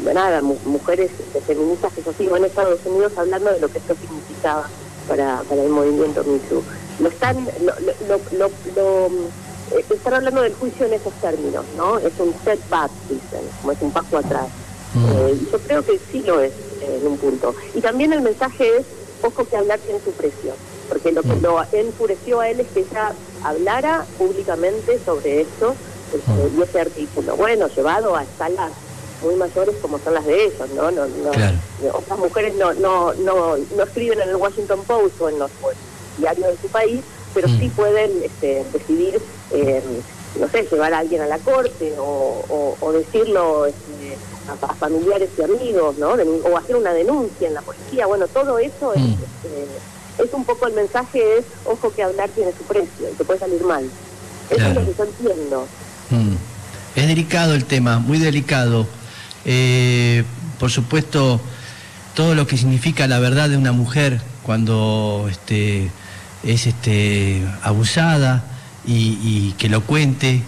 de, 0.04 0.14
nada, 0.14 0.42
mujeres 0.42 1.12
feministas 1.46 1.94
que 1.94 2.04
yo 2.04 2.14
sigo 2.18 2.36
en 2.36 2.46
Estados 2.46 2.80
Unidos 2.86 3.14
hablando 3.16 3.52
de 3.52 3.60
lo 3.60 3.70
que 3.70 3.78
esto 3.78 3.96
significaba 3.96 4.68
para, 5.08 5.42
para 5.48 5.64
el 5.64 5.70
movimiento 5.70 6.24
MeToo. 6.24 6.64
Lo 7.00 7.10
están, 7.10 7.48
lo, 7.64 7.74
lo, 8.38 8.52
lo, 8.76 9.08
eh, 9.78 9.86
están 9.90 10.16
hablando 10.16 10.42
del 10.42 10.54
juicio 10.56 10.86
en 10.86 10.94
esos 10.94 11.14
términos, 11.14 11.64
¿no? 11.78 12.00
Es 12.00 12.14
un 12.20 12.34
setback, 12.44 12.92
dicen, 13.08 13.48
como 13.62 13.72
es 13.72 13.82
un 13.82 13.92
paso 13.92 14.18
atrás. 14.18 14.48
Eh, 14.94 15.40
yo 15.50 15.60
creo 15.60 15.86
que 15.86 15.98
sí 16.12 16.22
lo 16.24 16.42
es 16.42 16.52
en 16.82 17.08
un 17.08 17.18
punto. 17.18 17.56
Y 17.74 17.82
también 17.82 18.14
el 18.14 18.22
mensaje 18.22 18.78
es, 18.78 18.86
ojo 19.24 19.46
que 19.46 19.58
hablar 19.58 19.80
tiene 19.80 20.00
su 20.04 20.12
precio, 20.12 20.54
porque 20.90 21.12
lo 21.12 21.22
que 21.22 21.36
lo 21.42 21.64
enfureció 21.72 22.40
a 22.40 22.50
él 22.50 22.60
es 22.60 22.68
que 22.68 22.82
ella 22.82 23.14
hablara 23.44 24.06
públicamente 24.18 25.00
sobre 25.06 25.42
esto 25.42 25.76
este, 26.14 26.58
y 26.58 26.62
ese 26.62 26.82
artículo. 26.82 27.36
Bueno, 27.36 27.68
llevado 27.68 28.16
a 28.16 28.24
escalas 28.24 28.72
muy 29.22 29.36
mayores 29.36 29.76
como 29.82 30.00
son 30.00 30.16
las 30.16 30.26
de 30.26 30.46
ellos, 30.46 30.70
¿no? 30.76 30.92
no, 30.92 31.06
no 31.06 31.94
Otras 31.94 32.20
mujeres 32.20 32.56
no, 32.56 32.74
no, 32.74 33.14
no, 33.14 33.56
no 33.58 33.84
escriben 33.84 34.20
en 34.22 34.30
el 34.30 34.36
Washington 34.36 34.82
Post 34.86 35.22
o 35.22 35.30
en 35.30 35.40
los 35.40 35.52
diarios 36.18 36.48
de 36.48 36.58
su 36.62 36.68
país, 36.68 37.02
pero 37.34 37.48
sí 37.48 37.72
pueden 37.76 38.12
este, 38.24 38.66
decidir, 38.74 39.22
eh, 39.52 39.82
no 40.40 40.48
sé, 40.48 40.68
llevar 40.72 40.94
a 40.94 41.00
alguien 41.00 41.22
a 41.22 41.28
la 41.28 41.38
corte 41.40 41.94
o, 41.98 42.76
o, 42.80 42.92
decirlo 42.92 43.66
este, 43.66 44.18
a, 44.50 44.74
familiares 44.76 45.30
y 45.38 45.44
amigos, 45.44 45.98
¿no? 45.98 46.12
o 46.12 46.58
hacer 46.58 46.76
una 46.76 46.94
denuncia 46.94 47.48
en 47.48 47.54
la 47.54 47.62
policía. 47.62 48.06
Bueno, 48.06 48.28
todo 48.28 48.60
eso 48.60 48.94
es, 48.94 49.02
mm. 49.02 49.14
este, 49.14 50.24
es 50.24 50.34
un 50.34 50.46
poco 50.46 50.68
el 50.68 50.74
mensaje 50.74 51.38
es, 51.38 51.46
ojo 51.66 51.92
que 51.94 52.04
hablar 52.04 52.30
tiene 52.30 52.52
su 52.52 52.64
precio 52.64 53.10
y 53.12 53.16
te 53.16 53.26
puede 53.26 53.40
salir 53.40 53.64
mal. 53.64 53.90
Eso 54.50 54.68
es 54.68 54.76
lo 54.76 54.86
que 54.86 54.94
yo 54.98 55.04
entiendo. 55.04 55.68
Mm. 56.10 56.36
Es 56.96 57.08
delicado 57.08 57.54
el 57.54 57.66
tema, 57.66 58.00
muy 58.00 58.20
delicado. 58.20 58.86
Eh, 59.46 60.24
por 60.60 60.70
supuesto, 60.70 61.40
todo 62.16 62.36
lo 62.36 62.48
que 62.48 62.58
significa 62.58 63.08
la 63.08 63.20
verdad 63.20 63.50
de 63.50 63.58
una 63.58 63.72
mujer 63.72 64.22
cuando 64.44 65.28
este, 65.30 65.90
es 66.44 66.68
este, 66.68 67.42
abusada 67.64 68.44
y, 68.86 69.54
que 69.58 69.70
lo 69.70 69.82
cuente, 69.82 70.42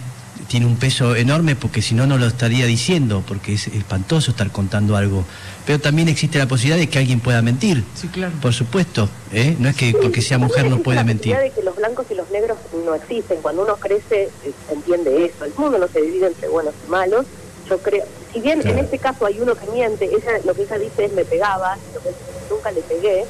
tiene 0.48 0.66
un 0.66 0.76
peso 0.76 1.16
enorme 1.16 1.56
porque 1.56 1.80
si 1.82 1.94
no, 1.94 2.06
no 2.06 2.18
lo 2.18 2.26
estaría 2.26 2.66
diciendo, 2.66 3.22
porque 3.26 3.54
es 3.54 3.68
espantoso 3.68 4.32
estar 4.32 4.50
contando 4.50 4.96
algo. 4.96 5.24
Pero 5.66 5.80
también 5.80 6.08
existe 6.08 6.38
la 6.38 6.46
posibilidad 6.46 6.78
de 6.78 6.88
que 6.88 6.98
alguien 6.98 7.20
pueda 7.20 7.40
mentir. 7.40 7.82
Sí, 7.94 8.08
claro. 8.08 8.34
Por 8.42 8.52
supuesto, 8.52 9.08
¿eh? 9.32 9.56
no 9.58 9.68
es 9.68 9.76
que 9.76 9.92
porque 10.00 10.20
sea 10.20 10.38
mujer 10.38 10.68
no 10.68 10.80
puede 10.80 11.02
mentir. 11.04 11.32
La 11.32 11.40
de 11.40 11.50
que 11.50 11.62
los 11.62 11.76
blancos 11.76 12.06
y 12.10 12.14
los 12.14 12.30
negros 12.30 12.58
no 12.84 12.94
existen. 12.94 13.38
Cuando 13.40 13.62
uno 13.62 13.76
crece, 13.76 14.24
eh, 14.44 14.52
se 14.68 14.74
entiende 14.74 15.24
eso. 15.24 15.44
El 15.44 15.54
mundo 15.56 15.78
no 15.78 15.88
se 15.88 16.02
divide 16.02 16.26
entre 16.26 16.48
buenos 16.48 16.74
y 16.86 16.90
malos. 16.90 17.24
Yo 17.68 17.78
creo, 17.78 18.04
si 18.34 18.40
bien 18.40 18.66
en 18.66 18.78
este 18.78 18.98
caso 18.98 19.24
hay 19.24 19.40
uno 19.40 19.54
que 19.54 19.66
miente, 19.70 20.04
ella, 20.04 20.32
lo 20.44 20.54
que 20.54 20.64
ella 20.64 20.76
dice 20.76 21.06
es 21.06 21.12
me 21.12 21.24
pegaba, 21.24 21.78
lo 21.94 22.02
que 22.02 22.10
nunca 22.50 22.70
le 22.72 22.82
pegué, 22.82 23.24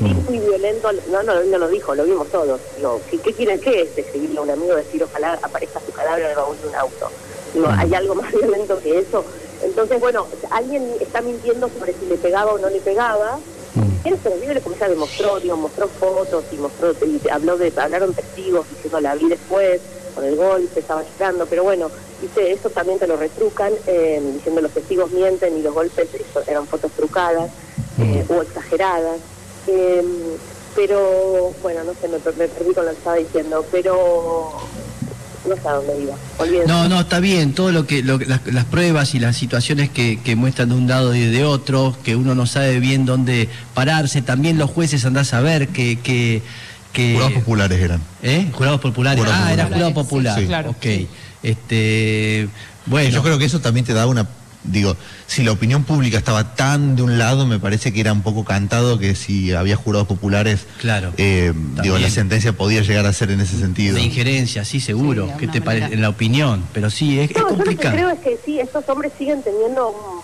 Mm. 0.00 0.20
fui 0.26 0.38
violento, 0.38 0.90
no, 1.10 1.22
no, 1.22 1.42
no 1.42 1.58
lo 1.58 1.68
dijo, 1.68 1.94
lo 1.94 2.04
vimos 2.04 2.28
todos. 2.28 2.60
Digo, 2.76 3.00
¿qué, 3.10 3.18
qué 3.18 3.32
quieren 3.34 3.60
qué 3.60 3.82
es 3.82 3.98
escribirle 3.98 4.38
a 4.38 4.42
un 4.42 4.50
amigo 4.50 4.74
decir 4.74 5.02
ojalá 5.02 5.38
aparezca 5.42 5.80
su 5.84 5.92
cadáver 5.92 6.24
en 6.24 6.30
el 6.30 6.36
baúl 6.36 6.56
de 6.60 6.68
un 6.68 6.74
auto? 6.74 7.10
Mm. 7.54 7.64
¿hay 7.78 7.94
algo 7.94 8.14
más 8.22 8.32
violento 8.32 8.78
que 8.80 8.98
eso? 8.98 9.24
Entonces, 9.62 10.00
bueno, 10.00 10.26
alguien 10.50 10.90
está 11.00 11.20
mintiendo 11.20 11.68
sobre 11.68 11.92
si 11.92 12.06
le 12.06 12.16
pegaba 12.16 12.52
o 12.52 12.58
no 12.58 12.70
le 12.70 12.80
pegaba. 12.80 13.38
Mm. 13.74 14.08
Es 14.08 14.18
terrible 14.20 14.60
como 14.62 14.76
ella 14.76 14.88
demostró, 14.88 15.38
digo, 15.38 15.56
mostró 15.56 15.86
fotos 15.88 16.44
y 16.50 16.56
mostró, 16.56 16.92
y 17.06 17.28
habló 17.28 17.58
de, 17.58 17.72
hablaron 17.76 18.14
testigos 18.14 18.66
diciendo 18.70 19.00
la 19.00 19.14
vi 19.14 19.28
después, 19.28 19.80
con 20.14 20.24
el 20.24 20.36
golpe, 20.36 20.80
estaba 20.80 21.02
llorando, 21.02 21.46
pero 21.46 21.62
bueno, 21.62 21.90
dice, 22.20 22.52
eso 22.52 22.70
también 22.70 22.98
te 22.98 23.06
lo 23.06 23.16
retrucan, 23.16 23.72
eh, 23.86 24.20
diciendo 24.34 24.60
los 24.60 24.72
testigos 24.72 25.10
mienten 25.12 25.56
y 25.56 25.62
los 25.62 25.74
golpes 25.74 26.08
eso, 26.14 26.42
eran 26.46 26.66
fotos 26.66 26.90
trucadas 26.92 27.50
eh, 27.98 28.24
o 28.28 28.42
exageradas. 28.42 29.20
Eh, 29.70 30.02
pero, 30.74 31.52
bueno, 31.62 31.84
no 31.84 31.92
sé, 32.00 32.08
me, 32.08 32.18
per- 32.18 32.36
me 32.36 32.48
perdí 32.48 32.72
con 32.74 32.84
lo 32.84 32.90
que 32.92 32.96
estaba 32.98 33.16
diciendo, 33.16 33.64
pero 33.72 34.52
no 35.48 35.54
sé 35.56 35.68
a 35.68 35.72
dónde 35.72 36.02
iba. 36.02 36.14
Olvídense. 36.38 36.68
No, 36.68 36.88
no, 36.88 37.00
está 37.00 37.18
bien, 37.20 37.52
todo 37.54 37.72
lo 37.72 37.86
que, 37.86 38.02
lo 38.02 38.18
que- 38.18 38.26
las, 38.26 38.40
las 38.46 38.64
pruebas 38.66 39.14
y 39.14 39.18
las 39.20 39.36
situaciones 39.36 39.90
que, 39.90 40.20
que 40.22 40.36
muestran 40.36 40.68
de 40.68 40.74
un 40.76 40.86
lado 40.88 41.14
y 41.14 41.20
de 41.24 41.44
otro, 41.44 41.96
que 42.04 42.14
uno 42.16 42.34
no 42.34 42.46
sabe 42.46 42.78
bien 42.78 43.04
dónde 43.06 43.48
pararse, 43.74 44.22
también 44.22 44.58
los 44.58 44.70
jueces 44.70 45.04
andás 45.04 45.34
a 45.34 45.40
ver 45.40 45.68
que... 45.68 45.98
que, 46.00 46.42
que 46.92 47.12
Jurados 47.14 47.32
populares 47.34 47.80
eran. 47.80 48.00
¿Eh? 48.22 48.48
Jurados 48.52 48.80
populares. 48.80 49.20
Jurados 49.24 49.44
ah, 49.46 49.52
era 49.52 49.66
jurado 49.66 49.94
popular. 49.94 50.38
Sí, 50.40 50.46
claro, 50.46 50.70
Ok. 50.70 50.82
sí. 50.82 51.08
Este, 51.42 52.48
bueno. 52.86 53.10
Yo 53.10 53.22
creo 53.22 53.38
que 53.38 53.44
eso 53.44 53.60
también 53.60 53.86
te 53.86 53.92
da 53.94 54.06
una. 54.06 54.26
Digo, 54.62 54.96
si 55.26 55.42
la 55.42 55.52
opinión 55.52 55.84
pública 55.84 56.18
estaba 56.18 56.54
tan 56.54 56.94
de 56.94 57.02
un 57.02 57.16
lado, 57.18 57.46
me 57.46 57.58
parece 57.58 57.92
que 57.94 58.00
era 58.00 58.12
un 58.12 58.22
poco 58.22 58.44
cantado 58.44 58.98
que 58.98 59.14
si 59.14 59.52
había 59.52 59.74
jurados 59.74 60.06
populares, 60.06 60.66
Claro, 60.78 61.12
eh, 61.16 61.52
digo, 61.54 61.98
la 61.98 62.10
sentencia 62.10 62.52
podía 62.52 62.82
llegar 62.82 63.06
a 63.06 63.12
ser 63.12 63.30
en 63.30 63.40
ese 63.40 63.58
sentido. 63.58 63.94
de 63.94 64.02
injerencia, 64.02 64.64
sí, 64.66 64.80
seguro. 64.80 65.24
Sí, 65.24 65.30
de 65.32 65.36
¿Qué 65.38 65.44
alguna 65.46 65.52
te 65.52 65.62
parece? 65.62 65.94
En 65.94 66.02
la 66.02 66.10
opinión, 66.10 66.64
pero 66.74 66.90
sí, 66.90 67.18
es, 67.20 67.30
es 67.30 67.36
No, 67.38 67.42
yo 67.42 67.48
lo 67.48 67.56
que 67.56 67.64
complicado. 67.64 67.94
creo 67.96 68.10
es 68.10 68.20
que 68.20 68.38
sí, 68.44 68.60
estos 68.60 68.86
hombres 68.88 69.12
siguen 69.16 69.42
teniendo 69.42 69.88
un, 69.88 70.20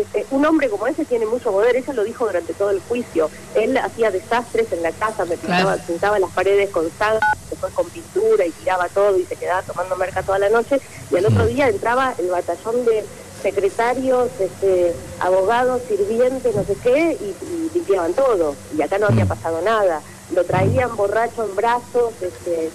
este, 0.00 0.26
un 0.30 0.44
hombre 0.46 0.68
como 0.70 0.86
ese 0.86 1.04
tiene 1.04 1.26
mucho 1.26 1.50
poder, 1.50 1.74
ella 1.74 1.92
lo 1.92 2.04
dijo 2.04 2.24
durante 2.26 2.54
todo 2.54 2.70
el 2.70 2.78
juicio, 2.80 3.28
él 3.56 3.76
hacía 3.78 4.10
desastres 4.12 4.70
en 4.72 4.82
la 4.82 4.92
casa, 4.92 5.24
me 5.24 5.36
pintaba, 5.36 5.72
Claro. 5.74 5.82
pintaba 5.88 6.18
las 6.20 6.30
paredes 6.30 6.70
con 6.70 6.84
sangre, 6.98 7.18
después 7.50 7.72
con 7.72 7.90
pintura 7.90 8.46
y 8.46 8.52
tiraba 8.52 8.88
todo 8.90 9.18
y 9.18 9.24
se 9.24 9.34
quedaba 9.34 9.62
tomando 9.62 9.96
merca 9.96 10.22
toda 10.22 10.38
la 10.38 10.50
noche 10.50 10.80
y 11.10 11.16
al 11.16 11.26
otro 11.26 11.44
Mm. 11.44 11.48
día 11.48 11.68
entraba 11.68 12.14
el 12.18 12.28
batallón 12.28 12.84
de 12.84 13.04
secretarios, 13.42 14.28
este, 14.40 14.94
abogados, 15.20 15.82
sirvientes, 15.88 16.54
no 16.54 16.64
sé 16.64 16.76
qué, 16.82 17.16
y, 17.20 17.44
y 17.44 17.70
limpiaban 17.74 18.12
todo. 18.14 18.54
Y 18.76 18.82
acá 18.82 18.98
no 18.98 19.06
había 19.06 19.24
Mm. 19.24 19.28
pasado 19.28 19.60
nada. 19.62 20.02
Lo 20.34 20.44
traían 20.44 20.94
borracho 20.96 21.44
en 21.44 21.54
brazos, 21.54 22.12
este, 22.20 22.70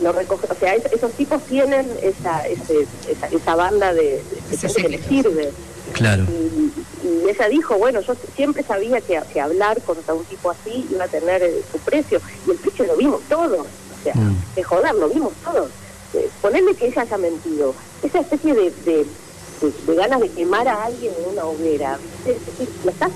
lo 0.00 0.12
recoge, 0.12 0.46
o 0.50 0.54
sea, 0.54 0.74
es- 0.74 0.92
esos 0.92 1.12
tipos 1.12 1.42
tienen 1.44 1.90
esa, 2.02 2.46
ese- 2.46 2.86
esa, 3.08 3.26
esa 3.26 3.54
banda 3.56 3.92
de, 3.92 4.22
que 4.50 4.88
les 4.88 5.04
sirve. 5.06 5.50
Claro. 5.92 6.22
Y, 6.24 6.72
y 7.06 7.28
ella 7.28 7.48
dijo, 7.48 7.76
bueno, 7.76 8.00
yo 8.00 8.14
siempre 8.36 8.62
sabía 8.62 9.00
que, 9.00 9.20
que 9.32 9.40
hablar 9.40 9.80
contra 9.82 10.14
un 10.14 10.24
tipo 10.24 10.50
así 10.50 10.86
iba 10.90 11.04
a 11.04 11.08
tener 11.08 11.42
eh, 11.42 11.62
su 11.70 11.78
precio. 11.78 12.20
Y 12.46 12.52
el 12.52 12.56
precio 12.56 12.86
lo 12.86 12.96
vimos 12.96 13.20
todos. 13.28 13.60
O 13.66 14.02
sea, 14.04 14.14
Mm. 14.14 14.36
de 14.54 14.62
joder, 14.62 14.94
lo 14.94 15.08
vimos 15.08 15.32
todos. 15.44 15.68
Eh, 16.14 16.28
ponerle 16.40 16.74
que 16.74 16.86
ella 16.86 17.02
haya 17.02 17.18
mentido. 17.18 17.74
Esa 18.02 18.20
especie 18.20 18.54
de, 18.54 18.70
de, 18.84 19.06
de- 19.62 19.72
de 19.86 19.94
ganas 19.94 20.20
de 20.20 20.28
quemar 20.30 20.66
a 20.68 20.84
alguien 20.84 21.12
en 21.18 21.32
una 21.32 21.44
hoguera. 21.46 21.98
La 22.84 22.90
estás, 22.90 23.10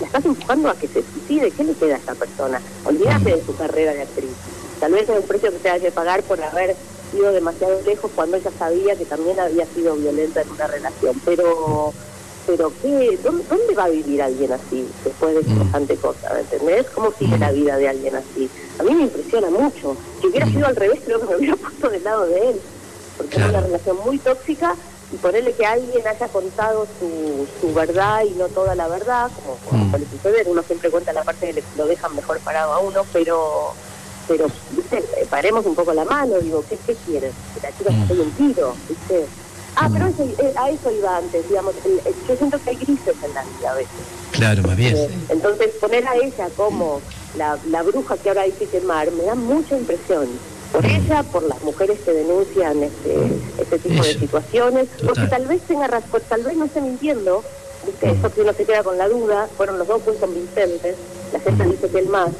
la 0.00 0.06
estás 0.06 0.24
empujando 0.24 0.68
a 0.70 0.74
que 0.74 0.86
se 0.88 1.02
suicide. 1.02 1.50
¿Qué 1.50 1.64
le 1.64 1.74
queda 1.74 1.94
a 1.96 1.98
esa 1.98 2.14
persona? 2.14 2.60
Olvídate 2.84 3.36
de 3.36 3.44
su 3.44 3.56
carrera 3.56 3.92
de 3.94 4.02
actriz. 4.02 4.30
Tal 4.78 4.92
vez 4.92 5.08
es 5.08 5.18
un 5.18 5.26
precio 5.26 5.50
que 5.52 5.58
se 5.58 5.68
haya 5.70 5.84
que 5.84 5.90
pagar 5.92 6.22
por 6.22 6.42
haber 6.42 6.76
ido 7.14 7.32
demasiado 7.32 7.80
lejos 7.82 8.10
cuando 8.14 8.36
ella 8.36 8.50
sabía 8.58 8.94
que 8.96 9.04
también 9.04 9.38
había 9.40 9.66
sido 9.74 9.94
violenta 9.96 10.42
en 10.42 10.50
una 10.50 10.66
relación. 10.68 11.20
Pero, 11.24 11.92
pero 12.46 12.72
¿qué? 12.80 13.18
¿Dónde, 13.22 13.44
dónde 13.48 13.74
va 13.74 13.84
a 13.84 13.88
vivir 13.88 14.22
alguien 14.22 14.52
así 14.52 14.86
después 15.04 15.34
de 15.34 15.42
semejante 15.42 15.96
cosa? 15.96 16.32
¿me 16.34 16.40
¿Entendés? 16.40 16.86
¿Cómo 16.94 17.12
sigue 17.18 17.36
la 17.38 17.50
vida 17.52 17.76
de 17.76 17.88
alguien 17.88 18.14
así? 18.16 18.48
A 18.78 18.82
mí 18.84 18.94
me 18.94 19.02
impresiona 19.02 19.50
mucho. 19.50 19.96
Si 20.20 20.28
hubiera 20.28 20.46
sido 20.46 20.66
al 20.66 20.76
revés, 20.76 21.00
creo 21.04 21.20
que 21.20 21.26
me 21.26 21.36
hubiera 21.36 21.56
puesto 21.56 21.88
del 21.90 22.04
lado 22.04 22.26
de 22.26 22.50
él. 22.50 22.60
Porque 23.16 23.36
Claro. 23.36 23.50
es 23.50 23.54
una 23.58 23.66
relación 23.66 23.96
muy 24.06 24.18
tóxica 24.18 24.74
y 25.12 25.16
ponerle 25.16 25.52
que 25.54 25.66
alguien 25.66 26.06
haya 26.06 26.28
contado 26.28 26.86
su, 26.98 27.46
su 27.60 27.74
verdad 27.74 28.22
y 28.24 28.30
no 28.34 28.48
toda 28.48 28.74
la 28.74 28.86
verdad, 28.88 29.30
como, 29.34 29.56
como 29.68 29.84
Mm. 29.86 29.90
suele 29.90 30.06
suceder, 30.06 30.46
uno 30.48 30.62
siempre 30.62 30.90
cuenta 30.90 31.12
la 31.12 31.24
parte 31.24 31.46
que 31.48 31.52
le- 31.54 31.64
lo 31.76 31.86
dejan 31.86 32.14
mejor 32.14 32.38
parado 32.40 32.72
a 32.72 32.78
uno, 32.80 33.02
pero 33.12 33.72
pero 34.28 34.46
¿viste? 34.70 34.98
Eh, 35.16 35.26
paremos 35.28 35.66
un 35.66 35.74
poco 35.74 35.92
la 35.92 36.04
mano, 36.04 36.38
digo, 36.38 36.64
¿qué, 36.68 36.78
qué 36.86 36.94
quieren? 37.04 37.32
Que 37.54 37.60
la 37.66 37.76
chica 37.76 37.90
Mm. 37.90 38.02
se 38.02 38.06
pegue 38.08 38.20
un 38.22 38.30
tiro, 38.32 38.74
¿viste? 38.88 39.26
Ah, 39.74 39.88
pero 39.92 40.06
eso, 40.06 40.22
eh, 40.38 40.52
a 40.56 40.70
eso 40.70 40.90
iba 40.92 41.16
antes, 41.16 41.48
digamos, 41.48 41.74
yo 42.28 42.36
siento 42.36 42.62
que 42.62 42.70
hay 42.70 42.76
grises 42.76 43.16
en 43.24 43.34
la 43.34 43.42
vida 43.42 43.72
a 43.72 43.74
veces. 43.74 43.90
Claro, 44.30 44.62
más 44.62 44.76
bien. 44.76 44.96
Eh, 44.96 45.10
Entonces, 45.30 45.70
poner 45.80 46.06
a 46.06 46.14
ella 46.16 46.48
como 46.56 47.00
la, 47.36 47.58
la 47.70 47.82
bruja 47.82 48.16
que 48.18 48.28
ahora 48.28 48.42
hay 48.42 48.52
que 48.52 48.66
quemar 48.68 49.10
me 49.10 49.24
da 49.24 49.34
mucha 49.34 49.76
impresión. 49.76 50.28
Por 50.72 50.86
ella, 50.86 51.22
por 51.24 51.42
las 51.42 51.60
mujeres 51.62 51.98
que 52.04 52.12
denuncian 52.12 52.82
este, 52.82 53.16
este 53.60 53.78
tipo 53.80 54.02
de 54.04 54.14
situaciones, 54.14 54.88
porque 55.04 55.22
Total. 55.22 55.30
tal 55.30 55.46
vez 55.46 55.60
tenga 55.62 55.88
razón, 55.88 56.22
tal 56.28 56.42
vez 56.44 56.56
no 56.56 56.64
esté 56.66 56.80
mintiendo, 56.80 57.42
¿viste? 57.84 58.10
Eso 58.10 58.32
que 58.32 58.40
uno 58.42 58.52
se 58.52 58.64
queda 58.64 58.82
con 58.84 58.96
la 58.96 59.08
duda, 59.08 59.48
fueron 59.56 59.78
los 59.78 59.88
dos 59.88 60.00
muy 60.06 60.14
convincentes, 60.16 60.94
la 61.32 61.40
gente 61.40 61.64
dice 61.64 61.88
que 61.88 61.98
él 61.98 62.08
más. 62.08 62.30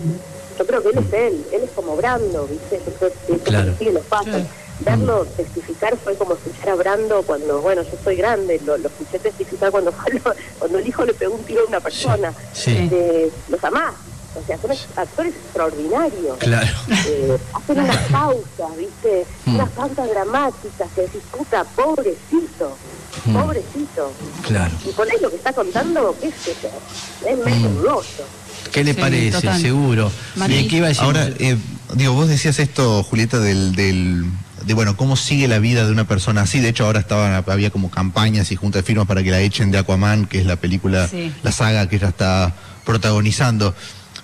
Yo 0.58 0.66
creo 0.66 0.82
que 0.82 0.88
él 0.90 0.98
es 0.98 1.12
él, 1.12 1.44
él 1.52 1.62
es 1.64 1.70
como 1.70 1.96
Brando, 1.96 2.46
¿viste? 2.46 2.80
Yo 2.86 2.92
creo 2.98 3.10
que 3.26 3.38
Claro. 3.50 3.72
que 3.78 3.92
los 3.92 4.04
pasos. 4.06 4.26
Claro. 4.26 4.46
Verlo 4.82 5.26
testificar 5.36 5.94
fue 5.98 6.14
como 6.14 6.32
escuchar 6.34 6.70
a 6.70 6.74
Brando 6.74 7.22
cuando, 7.24 7.60
bueno, 7.60 7.82
yo 7.82 7.90
soy 8.02 8.16
grande, 8.16 8.58
lo, 8.64 8.78
lo 8.78 8.88
escuché 8.88 9.18
testificar 9.18 9.70
cuando, 9.70 9.92
cuando 10.58 10.78
el 10.78 10.86
hijo 10.88 11.04
le 11.04 11.12
pegó 11.12 11.34
un 11.34 11.42
tiro 11.44 11.62
a 11.64 11.66
una 11.68 11.80
persona. 11.80 12.32
Sí. 12.54 12.74
Este, 12.76 13.30
los 13.50 13.62
amás. 13.64 13.92
O 14.34 14.46
sea, 14.46 14.56
son 14.58 14.70
actores 14.96 15.34
extraordinarios. 15.34 16.38
Claro. 16.38 16.68
Eh, 17.06 17.36
hacen 17.52 17.80
unas 17.80 17.96
pausas, 18.08 18.76
¿viste? 18.78 19.26
Mm. 19.46 19.54
Unas 19.56 19.68
pausas 19.70 20.08
dramáticas 20.08 20.88
que 20.94 21.00
decís, 21.02 21.20
puta, 21.36 21.64
pobrecito, 21.64 22.76
Mm. 23.24 23.32
pobrecito. 23.34 24.12
Clar 24.46 24.70
Y 24.88 24.92
por 24.92 25.10
ahí 25.10 25.16
lo 25.20 25.30
que 25.30 25.36
está 25.36 25.52
contando, 25.52 26.16
qué 26.20 26.28
sé 26.30 26.54
yo, 26.62 27.28
es 27.28 27.38
medio 27.44 27.68
Mm. 27.70 27.74
dudoso. 27.76 28.24
¿Qué 28.72 28.84
le 28.84 28.94
Sí, 28.94 29.00
parece? 29.00 29.32
total. 29.32 29.60
Seguro. 29.60 30.12
¿qué 30.46 30.76
iba 30.76 30.86
a 30.86 30.88
decir? 30.90 31.02
Ahora, 31.04 31.28
eh, 31.40 31.56
digo, 31.94 32.12
vos 32.14 32.28
decías 32.28 32.58
esto, 32.60 33.02
Julieta, 33.02 33.40
del, 33.40 33.74
del, 33.74 34.26
de 34.64 34.74
bueno, 34.74 34.96
cómo 34.96 35.16
sigue 35.16 35.48
la 35.48 35.58
vida 35.58 35.84
de 35.84 35.90
una 35.90 36.06
persona 36.06 36.42
así. 36.42 36.60
De 36.60 36.68
hecho, 36.68 36.84
ahora 36.86 37.00
estaban, 37.00 37.42
había 37.48 37.70
como 37.70 37.90
campañas 37.90 38.52
y 38.52 38.56
juntas 38.56 38.82
de 38.82 38.86
firmas 38.86 39.08
para 39.08 39.24
que 39.24 39.30
la 39.32 39.40
echen 39.40 39.72
de 39.72 39.78
Aquaman, 39.78 40.26
que 40.26 40.38
es 40.38 40.46
la 40.46 40.54
película, 40.56 41.08
Sí. 41.08 41.32
la 41.42 41.50
saga 41.50 41.88
que 41.88 41.96
ella 41.96 42.08
está 42.10 42.54
protagonizando. 42.84 43.74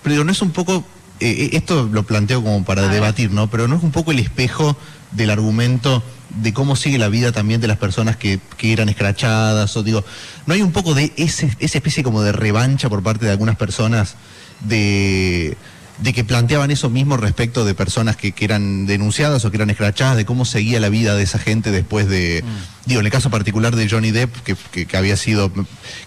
Pero 0.07 0.15
digo, 0.15 0.25
no 0.25 0.31
es 0.31 0.41
un 0.41 0.53
poco, 0.53 0.85
eh, 1.19 1.29
eh, 1.29 1.51
esto 1.55 1.89
lo 1.91 2.05
planteo 2.05 2.41
como 2.41 2.65
para 2.65 2.87
debatir, 2.87 3.33
¿no? 3.33 3.51
Pero 3.51 3.67
no 3.67 3.75
es 3.75 3.83
un 3.83 3.91
poco 3.91 4.13
el 4.13 4.21
espejo 4.21 4.77
del 5.11 5.31
argumento 5.31 6.01
de 6.41 6.53
cómo 6.53 6.77
sigue 6.77 6.97
la 6.97 7.09
vida 7.09 7.33
también 7.33 7.61
de 7.61 7.67
las 7.67 7.79
personas 7.79 8.17
que, 8.17 8.39
que 8.57 8.73
eran 8.73 8.89
escrachadas, 8.89 9.77
o 9.77 9.83
digo, 9.83 10.05
¿no 10.47 10.55
hay 10.55 10.63
un 10.63 10.71
poco 10.71 10.95
de 10.95 11.13
ese, 11.17 11.51
esa 11.59 11.79
especie 11.79 12.05
como 12.05 12.23
de 12.23 12.31
revancha 12.31 12.89
por 12.89 13.03
parte 13.03 13.25
de 13.25 13.33
algunas 13.33 13.57
personas 13.57 14.15
de, 14.61 15.57
de 15.99 16.13
que 16.13 16.25
planteaban 16.25 16.71
eso 16.71 16.91
mismo 16.91 17.17
respecto 17.17 17.65
de 17.65 17.75
personas 17.75 18.17
que, 18.17 18.33
que 18.33 18.45
eran 18.45 18.85
denunciadas 18.87 19.45
o 19.45 19.51
que 19.51 19.57
eran 19.57 19.71
escrachadas, 19.71 20.17
de 20.17 20.27
cómo 20.27 20.45
seguía 20.45 20.79
la 20.79 20.91
vida 20.91 21.15
de 21.17 21.23
esa 21.23 21.39
gente 21.39 21.71
después 21.71 22.07
de, 22.09 22.45
digo, 22.85 23.01
en 23.01 23.07
el 23.07 23.13
caso 23.13 23.31
particular 23.31 23.75
de 23.75 23.89
Johnny 23.89 24.11
Depp, 24.11 24.37
que, 24.45 24.57
que- 24.73 24.85
que 24.87 24.97
había 24.99 25.17
sido, 25.17 25.51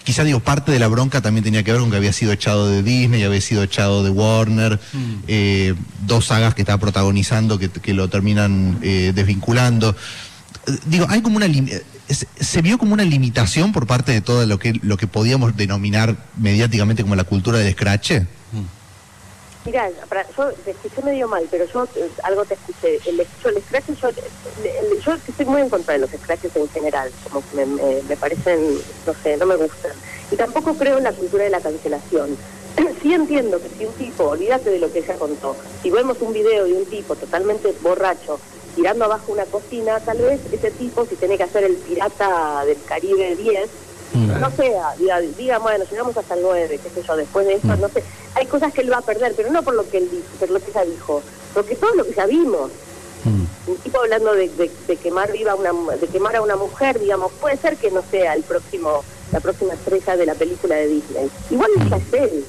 quizá 0.04 0.22
digo, 0.22 0.38
parte 0.40 0.70
de 0.70 0.78
la 0.78 0.86
bronca 0.86 1.20
también 1.22 1.42
tenía 1.42 1.64
que 1.64 1.72
ver 1.72 1.80
con 1.80 1.90
que 1.90 1.96
había 1.96 2.12
sido 2.12 2.30
echado 2.32 2.68
de 2.68 2.82
Disney, 2.84 3.24
había 3.24 3.40
sido 3.40 3.64
echado 3.64 4.04
de 4.04 4.10
Warner, 4.10 4.78
eh, 5.26 5.74
dos 6.06 6.26
sagas 6.26 6.54
que 6.54 6.62
estaba 6.62 6.78
protagonizando 6.78 7.58
que, 7.58 7.68
que 7.68 7.92
lo 7.92 8.08
terminan 8.08 8.78
eh, 8.82 9.12
desvinculando. 9.14 9.96
Digo, 10.86 11.06
hay 11.08 11.20
como 11.22 11.36
una 11.36 11.46
eh, 11.46 11.82
se, 12.08 12.28
se 12.38 12.62
vio 12.62 12.78
como 12.78 12.92
una 12.94 13.02
limitación 13.04 13.72
por 13.72 13.86
parte 13.86 14.12
de 14.12 14.20
todo 14.20 14.46
lo 14.46 14.58
que 14.58 14.74
lo 14.82 14.96
que 14.96 15.06
podíamos 15.06 15.56
denominar 15.56 16.16
mediáticamente 16.36 17.02
como 17.02 17.16
la 17.16 17.24
cultura 17.24 17.58
del 17.58 17.66
escrache. 17.68 18.26
Mirá, 19.66 19.90
para- 20.08 20.26
yo 20.38 20.52
te 20.64 20.70
escuché 20.70 21.02
medio 21.02 21.28
mal, 21.28 21.46
pero 21.50 21.66
yo 21.66 21.84
eh, 21.96 22.10
algo 22.22 22.44
te 22.46 22.54
escuché. 22.54 22.98
El, 23.06 23.18
yo, 23.18 23.48
el 23.50 23.62
scratch, 23.64 23.90
yo, 24.00 24.08
estoy 25.26 25.46
muy 25.46 25.60
en 25.60 25.68
contra 25.68 25.94
de 25.94 26.00
los 26.00 26.10
scratches 26.10 26.56
en 26.56 26.68
general, 26.70 27.12
como 27.28 27.46
que 27.46 27.56
me, 27.56 27.66
me- 27.66 28.02
me 28.02 28.16
parecen, 28.16 28.82
no 29.06 29.14
sé, 29.22 29.36
no 29.36 29.46
me 29.46 29.56
gustan. 29.56 29.92
Y 30.30 30.36
tampoco 30.36 30.74
creo 30.78 30.96
en 30.96 31.04
la 31.04 31.12
cultura 31.12 31.44
de 31.44 31.50
la 31.50 31.60
cancelación. 31.60 32.38
Sí 33.02 33.14
entiendo 33.14 33.58
que 33.62 33.70
si 33.78 33.86
un 33.86 33.94
tipo, 33.94 34.24
olvídate 34.28 34.70
de 34.70 34.78
lo 34.78 34.92
que 34.92 34.98
ella 34.98 35.16
contó, 35.16 35.56
si 35.82 35.90
vemos 35.90 36.18
un 36.20 36.34
video 36.34 36.64
de 36.64 36.74
un 36.74 36.84
tipo 36.86 37.16
totalmente 37.16 37.72
borracho 37.80 38.40
tirando 38.74 39.06
abajo 39.06 39.32
una 39.32 39.46
cocina, 39.46 40.00
tal 40.00 40.18
vez 40.18 40.40
ese 40.52 40.70
tipo, 40.72 41.06
si 41.06 41.16
tiene 41.16 41.38
que 41.38 41.44
hacer 41.44 41.64
el 41.64 41.76
pirata 41.78 42.62
del 42.66 42.84
Caribe 42.84 43.36
10, 43.36 43.70
Mm. 44.12 44.40
no 44.40 44.50
sea, 44.50 44.94
diga, 44.98 45.20
diga, 45.20 45.58
bueno, 45.58 45.84
llegamos 45.90 46.16
hasta 46.16 46.34
el 46.34 46.42
9, 46.42 46.80
qué 46.82 46.90
sé 46.90 47.06
yo, 47.06 47.16
después 47.16 47.46
de 47.46 47.54
eso, 47.54 47.66
Mm. 47.68 47.80
no 47.80 47.88
sé, 47.88 48.02
hay 48.34 48.46
cosas 48.46 48.72
que 48.72 48.80
él 48.80 48.92
va 48.92 48.98
a 48.98 49.02
perder, 49.02 49.34
pero 49.36 49.50
no 49.50 49.62
por 49.62 49.74
lo 49.74 49.88
que 49.88 49.98
él 49.98 50.08
dijo, 50.10 50.24
por 50.38 50.50
lo 50.50 50.58
que 50.60 50.70
ella 50.70 50.84
dijo, 50.84 51.22
porque 51.54 51.76
todo 51.76 51.94
lo 51.94 52.04
que 52.04 52.14
ya 52.14 52.26
vimos, 52.26 52.70
Mm. 53.24 53.44
un 53.70 53.76
tipo 53.78 53.98
hablando 54.00 54.32
de, 54.34 54.48
de- 54.48 54.70
de 54.88 54.96
quemar 54.96 55.30
viva 55.30 55.54
una 55.54 55.72
de 55.96 56.06
quemar 56.06 56.36
a 56.36 56.40
una 56.42 56.56
mujer 56.56 56.98
digamos 56.98 57.30
puede 57.32 57.58
ser 57.58 57.76
que 57.76 57.90
no 57.90 58.02
sea 58.10 58.32
el 58.34 58.42
próximo 58.42 59.04
la 59.30 59.40
próxima 59.40 59.74
estrella 59.74 60.16
de 60.16 60.24
la 60.26 60.34
película 60.34 60.74
de 60.76 60.86
Disney. 60.88 61.30
Igual 61.50 61.70
ella 61.78 61.96
es 61.98 62.12
él. 62.14 62.44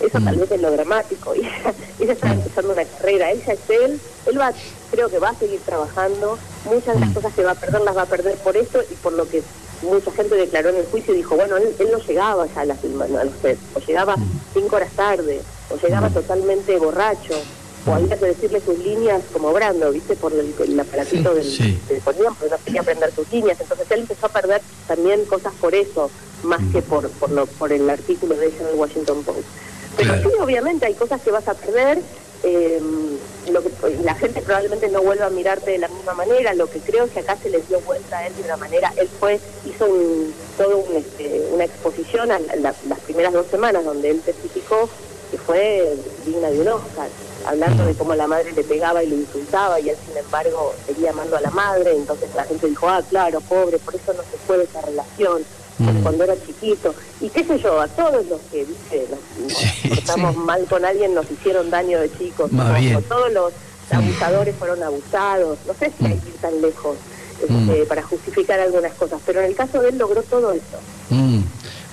Eso 0.00 0.18
tal 0.22 0.36
vez 0.36 0.50
es 0.50 0.60
lo 0.60 0.70
dramático. 0.72 1.34
Y 1.36 1.38
ella, 1.40 1.72
ella 2.00 2.12
está 2.14 2.32
empezando 2.32 2.72
una 2.72 2.84
carrera. 2.84 3.30
Ella 3.30 3.52
es 3.54 3.70
él. 3.70 4.00
Él 4.26 4.38
va 4.40 4.52
creo 4.90 5.08
que 5.08 5.18
va 5.20 5.28
a 5.30 5.34
seguir 5.38 5.60
trabajando. 5.60 6.36
Muchas 6.66 6.94
de 6.94 7.00
las 7.00 7.14
cosas 7.14 7.32
que 7.34 7.44
va 7.44 7.52
a 7.52 7.54
perder 7.54 7.80
las 7.82 7.96
va 7.96 8.02
a 8.02 8.06
perder 8.06 8.34
por 8.38 8.56
esto 8.56 8.80
y 8.90 8.94
por 8.96 9.12
lo 9.14 9.26
que 9.28 9.42
mucha 9.82 10.10
gente 10.12 10.34
declaró 10.34 10.70
en 10.70 10.76
el 10.76 10.86
juicio 10.86 11.14
y 11.14 11.18
dijo 11.18 11.36
bueno 11.36 11.56
él, 11.56 11.74
él 11.78 11.88
no 11.92 11.98
llegaba 11.98 12.46
ya 12.46 12.60
a 12.62 12.64
las 12.64 12.78
a 12.78 13.24
los 13.24 13.34
sets 13.42 13.60
o 13.74 13.80
llegaba 13.80 14.16
cinco 14.54 14.76
horas 14.76 14.92
tarde 14.92 15.40
o 15.70 15.76
llegaba 15.76 16.08
totalmente 16.10 16.76
borracho 16.78 17.34
o 17.86 17.92
había 17.94 18.18
que 18.18 18.26
decirle 18.26 18.60
sus 18.60 18.76
líneas 18.78 19.22
como 19.32 19.52
Brando, 19.52 19.90
¿viste? 19.92 20.14
Por 20.16 20.32
el, 20.34 20.52
el 20.62 20.80
aparatito 20.80 21.32
del, 21.34 21.44
sí. 21.44 21.78
del 21.88 22.00
ponían, 22.00 22.34
porque 22.34 22.50
no 22.54 22.60
quería 22.62 22.80
aprender 22.82 23.10
sus 23.14 23.32
líneas. 23.32 23.58
Entonces 23.60 23.86
él 23.90 24.00
empezó 24.00 24.26
a 24.26 24.28
perder 24.28 24.60
también 24.86 25.24
cosas 25.24 25.54
por 25.58 25.74
eso, 25.74 26.10
más 26.42 26.60
que 26.72 26.82
por 26.82 27.08
por, 27.08 27.30
lo, 27.30 27.46
por 27.46 27.72
el 27.72 27.88
artículo 27.88 28.34
de 28.34 28.46
ella 28.48 28.56
en 28.60 28.66
el 28.68 28.74
Washington 28.74 29.22
Post. 29.22 29.40
Pero 29.96 30.12
Claro. 30.12 30.28
sí, 30.30 30.36
obviamente, 30.38 30.84
hay 30.86 30.94
cosas 30.94 31.22
que 31.22 31.30
vas 31.30 31.48
a 31.48 31.54
perder. 31.54 31.98
eh, 32.42 32.80
lo 33.50 33.62
que, 33.62 33.70
la 34.04 34.14
gente 34.14 34.42
probablemente 34.42 34.88
no 34.88 35.02
vuelva 35.02 35.26
a 35.26 35.30
mirarte 35.30 35.72
de 35.72 35.78
la 35.78 35.88
misma 35.88 36.14
manera. 36.14 36.54
Lo 36.54 36.68
que 36.68 36.80
creo 36.80 37.04
es 37.04 37.12
que 37.12 37.20
acá 37.20 37.36
se 37.42 37.50
les 37.50 37.66
dio 37.68 37.80
vuelta 37.80 38.18
a 38.18 38.26
él 38.26 38.36
de 38.36 38.42
una 38.44 38.56
manera. 38.56 38.92
Él 38.96 39.08
fue 39.20 39.40
hizo 39.64 39.86
un, 39.86 40.34
todo 40.56 40.78
un, 40.78 40.96
este, 40.96 41.46
una 41.52 41.64
exposición 41.64 42.30
a 42.30 42.38
la- 42.38 42.74
las 42.88 43.00
primeras 43.04 43.32
dos 43.32 43.46
semanas 43.50 43.84
donde 43.84 44.10
él 44.10 44.20
testificó 44.22 44.88
que 45.30 45.38
fue 45.38 45.94
digna 46.24 46.48
de 46.50 46.60
un 46.60 46.68
Oscar, 46.68 47.08
hablando 47.46 47.84
de 47.84 47.94
cómo 47.94 48.14
la 48.14 48.26
madre 48.26 48.50
le 48.52 48.64
pegaba 48.64 49.02
y 49.04 49.08
le 49.08 49.16
insultaba 49.16 49.78
y 49.78 49.90
él 49.90 49.96
sin 50.06 50.16
embargo 50.16 50.74
seguía 50.86 51.10
amando 51.10 51.36
a 51.36 51.40
la 51.42 51.50
madre, 51.50 51.92
entonces 51.94 52.30
la 52.34 52.44
gente 52.44 52.66
dijo, 52.66 52.88
ah, 52.88 53.02
claro, 53.10 53.40
pobre, 53.42 53.78
por 53.78 53.94
eso 53.94 54.14
no 54.14 54.22
se 54.22 54.36
puede 54.46 54.64
esa 54.64 54.80
relación, 54.80 55.44
Mm. 55.78 56.02
cuando 56.02 56.24
era 56.24 56.34
chiquito, 56.44 56.94
y 57.20 57.28
qué 57.28 57.44
sé 57.44 57.58
yo, 57.60 57.80
a 57.80 57.86
todos 57.88 58.26
los 58.26 58.40
que, 58.50 58.64
viste, 58.64 59.06
nos, 59.10 59.44
nos 59.52 59.58
Sí, 59.58 59.88
portamos 59.88 60.36
mal 60.36 60.64
con 60.64 60.84
alguien, 60.84 61.14
nos 61.14 61.30
hicieron 61.30 61.70
daño 61.70 62.00
de 62.00 62.10
chicos, 62.18 62.50
Más 62.52 62.80
bien. 62.80 63.00
todos 63.04 63.32
los 63.32 63.52
abusadores 63.90 64.54
fueron 64.56 64.82
abusados, 64.82 65.58
no 65.66 65.74
sé 65.74 65.92
si 65.98 66.04
hay 66.06 66.18
que 66.18 66.28
ir 66.30 66.34
tan 66.40 66.60
lejos 66.60 66.96
este, 67.40 67.86
para 67.86 68.02
justificar 68.02 68.58
algunas 68.58 68.92
cosas, 68.94 69.20
pero 69.24 69.40
en 69.40 69.46
el 69.46 69.54
caso 69.54 69.80
de 69.80 69.90
él 69.90 69.98
logró 69.98 70.22
todo 70.24 70.52
eso. 70.52 70.78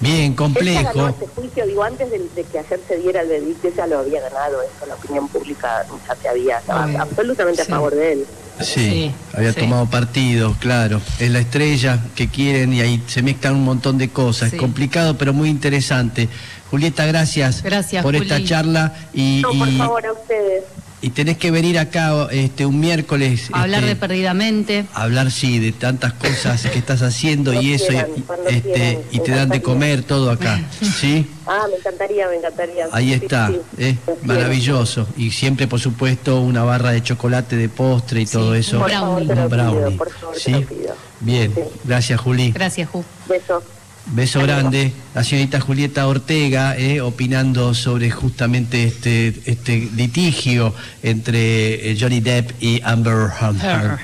Bien, 0.05 0.35
ganó 0.35 0.35
complejo. 0.35 1.07
este 1.09 1.27
juicio, 1.27 1.65
digo, 1.65 1.83
antes 1.83 2.09
de, 2.11 2.19
de 2.19 2.43
que 2.43 2.59
ayer 2.59 2.79
se 2.87 2.97
diera 2.97 3.21
el 3.21 3.27
veredicto, 3.27 3.69
ya 3.75 3.87
lo 3.87 3.99
había 3.99 4.21
ganado 4.21 4.61
eso, 4.61 4.85
la 4.87 4.95
opinión 4.95 5.27
pública 5.27 5.85
ya 6.07 6.15
se 6.15 6.27
había, 6.29 6.57
estaba 6.59 6.83
absolutamente 7.01 7.61
a 7.61 7.65
favor 7.65 7.93
de 7.95 8.13
él. 8.13 8.25
Sí, 8.61 8.65
Sí, 8.73 9.11
había 9.33 9.51
sí. 9.51 9.59
tomado 9.59 9.85
partido, 9.89 10.55
claro. 10.59 11.01
Es 11.19 11.29
la 11.29 11.39
estrella 11.39 11.99
que 12.15 12.29
quieren 12.29 12.71
y 12.73 12.79
ahí 12.79 13.03
se 13.07 13.21
mezclan 13.21 13.55
un 13.55 13.65
montón 13.65 13.97
de 13.97 14.09
cosas. 14.09 14.49
Sí. 14.51 14.55
Es 14.55 14.61
complicado, 14.61 15.17
pero 15.17 15.33
muy 15.33 15.49
interesante. 15.49 16.29
Julieta, 16.71 17.05
gracias, 17.05 17.61
Gracias, 17.63 18.01
por 18.01 18.15
Juli. 18.17 18.25
esta 18.31 18.43
charla 18.47 18.93
y, 19.13 19.41
No, 19.43 19.49
por 19.57 19.67
y- 19.67 19.77
favor, 19.77 20.05
a 20.05 20.13
ustedes. 20.13 20.63
Y 21.05 21.11
tenés 21.11 21.37
que 21.37 21.51
venir 21.51 21.77
acá 21.77 22.27
este 22.31 22.65
un 22.65 22.79
miércoles 22.79 23.49
Hablar 23.51 23.81
este, 23.83 23.89
de 23.89 23.95
perdidamente. 23.95 24.85
hablar 24.93 25.29
sí 25.29 25.59
de 25.59 25.71
tantas 25.71 26.13
cosas 26.13 26.61
que 26.65 26.79
estás 26.79 27.03
haciendo 27.03 27.53
y 27.53 27.73
eso 27.73 27.85
y- 27.85 27.87
quieran, 27.89 28.09
y, 28.17 28.21
cuando 28.21 28.49
este 28.49 28.71
quieran, 28.73 28.97
y 29.11 29.19
te 29.19 29.31
dan 29.31 29.49
de 29.49 29.61
comer 29.61 30.01
todo 30.01 30.31
acá, 30.31 30.59
¿sí? 30.81 31.27
Ah, 31.45 31.65
me 31.69 31.77
encantaría, 31.77 32.27
me 32.27 32.37
encantaría. 32.37 32.87
Ahí 32.91 33.09
Sí, 33.09 33.13
está, 33.13 33.47
sí, 33.49 33.59
¿eh? 33.77 33.95
maravilloso. 34.23 35.07
Y 35.15 35.29
siempre, 35.29 35.67
por 35.67 35.79
supuesto, 35.79 36.41
una 36.41 36.63
barra 36.63 36.89
de 36.89 37.03
chocolate 37.03 37.55
de 37.55 37.69
postre 37.69 38.21
y 38.21 38.25
todo 38.25 38.55
eso. 38.55 38.77
un 38.77 38.81
Por 38.81 38.91
favor, 38.91 39.27
te 39.27 39.35
lo 39.35 39.43
Un 39.43 39.49
brownie. 39.49 39.77
pido, 39.85 39.97
por 39.97 40.09
favor, 40.11 40.35
¿sí? 40.39 40.51
te 40.53 40.59
lo 40.61 40.67
pido. 40.67 40.95
Bien, 41.19 41.53
Sí. 41.53 41.61
gracias 41.83 42.19
Juli. 42.19 42.51
Gracias, 42.51 42.89
Ju. 42.89 43.03
Besos. 43.29 43.63
Beso 44.07 44.41
grande. 44.41 44.91
La 45.13 45.23
señorita 45.23 45.59
Julieta 45.59 46.07
Ortega, 46.07 46.77
eh, 46.77 47.01
opinando 47.01 47.73
sobre 47.73 48.11
justamente 48.11 48.83
este, 48.83 49.33
este 49.45 49.89
litigio 49.95 50.73
entre 51.01 51.91
eh, 51.91 51.97
Johnny 51.99 52.19
Depp 52.19 52.51
y 52.61 52.81
Amber 52.83 53.29
Heard. 53.39 53.57
Heard, 53.63 53.99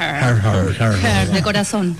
Heard. 0.79 1.05
Heard, 1.05 1.31
de 1.31 1.41
corazón. 1.41 1.97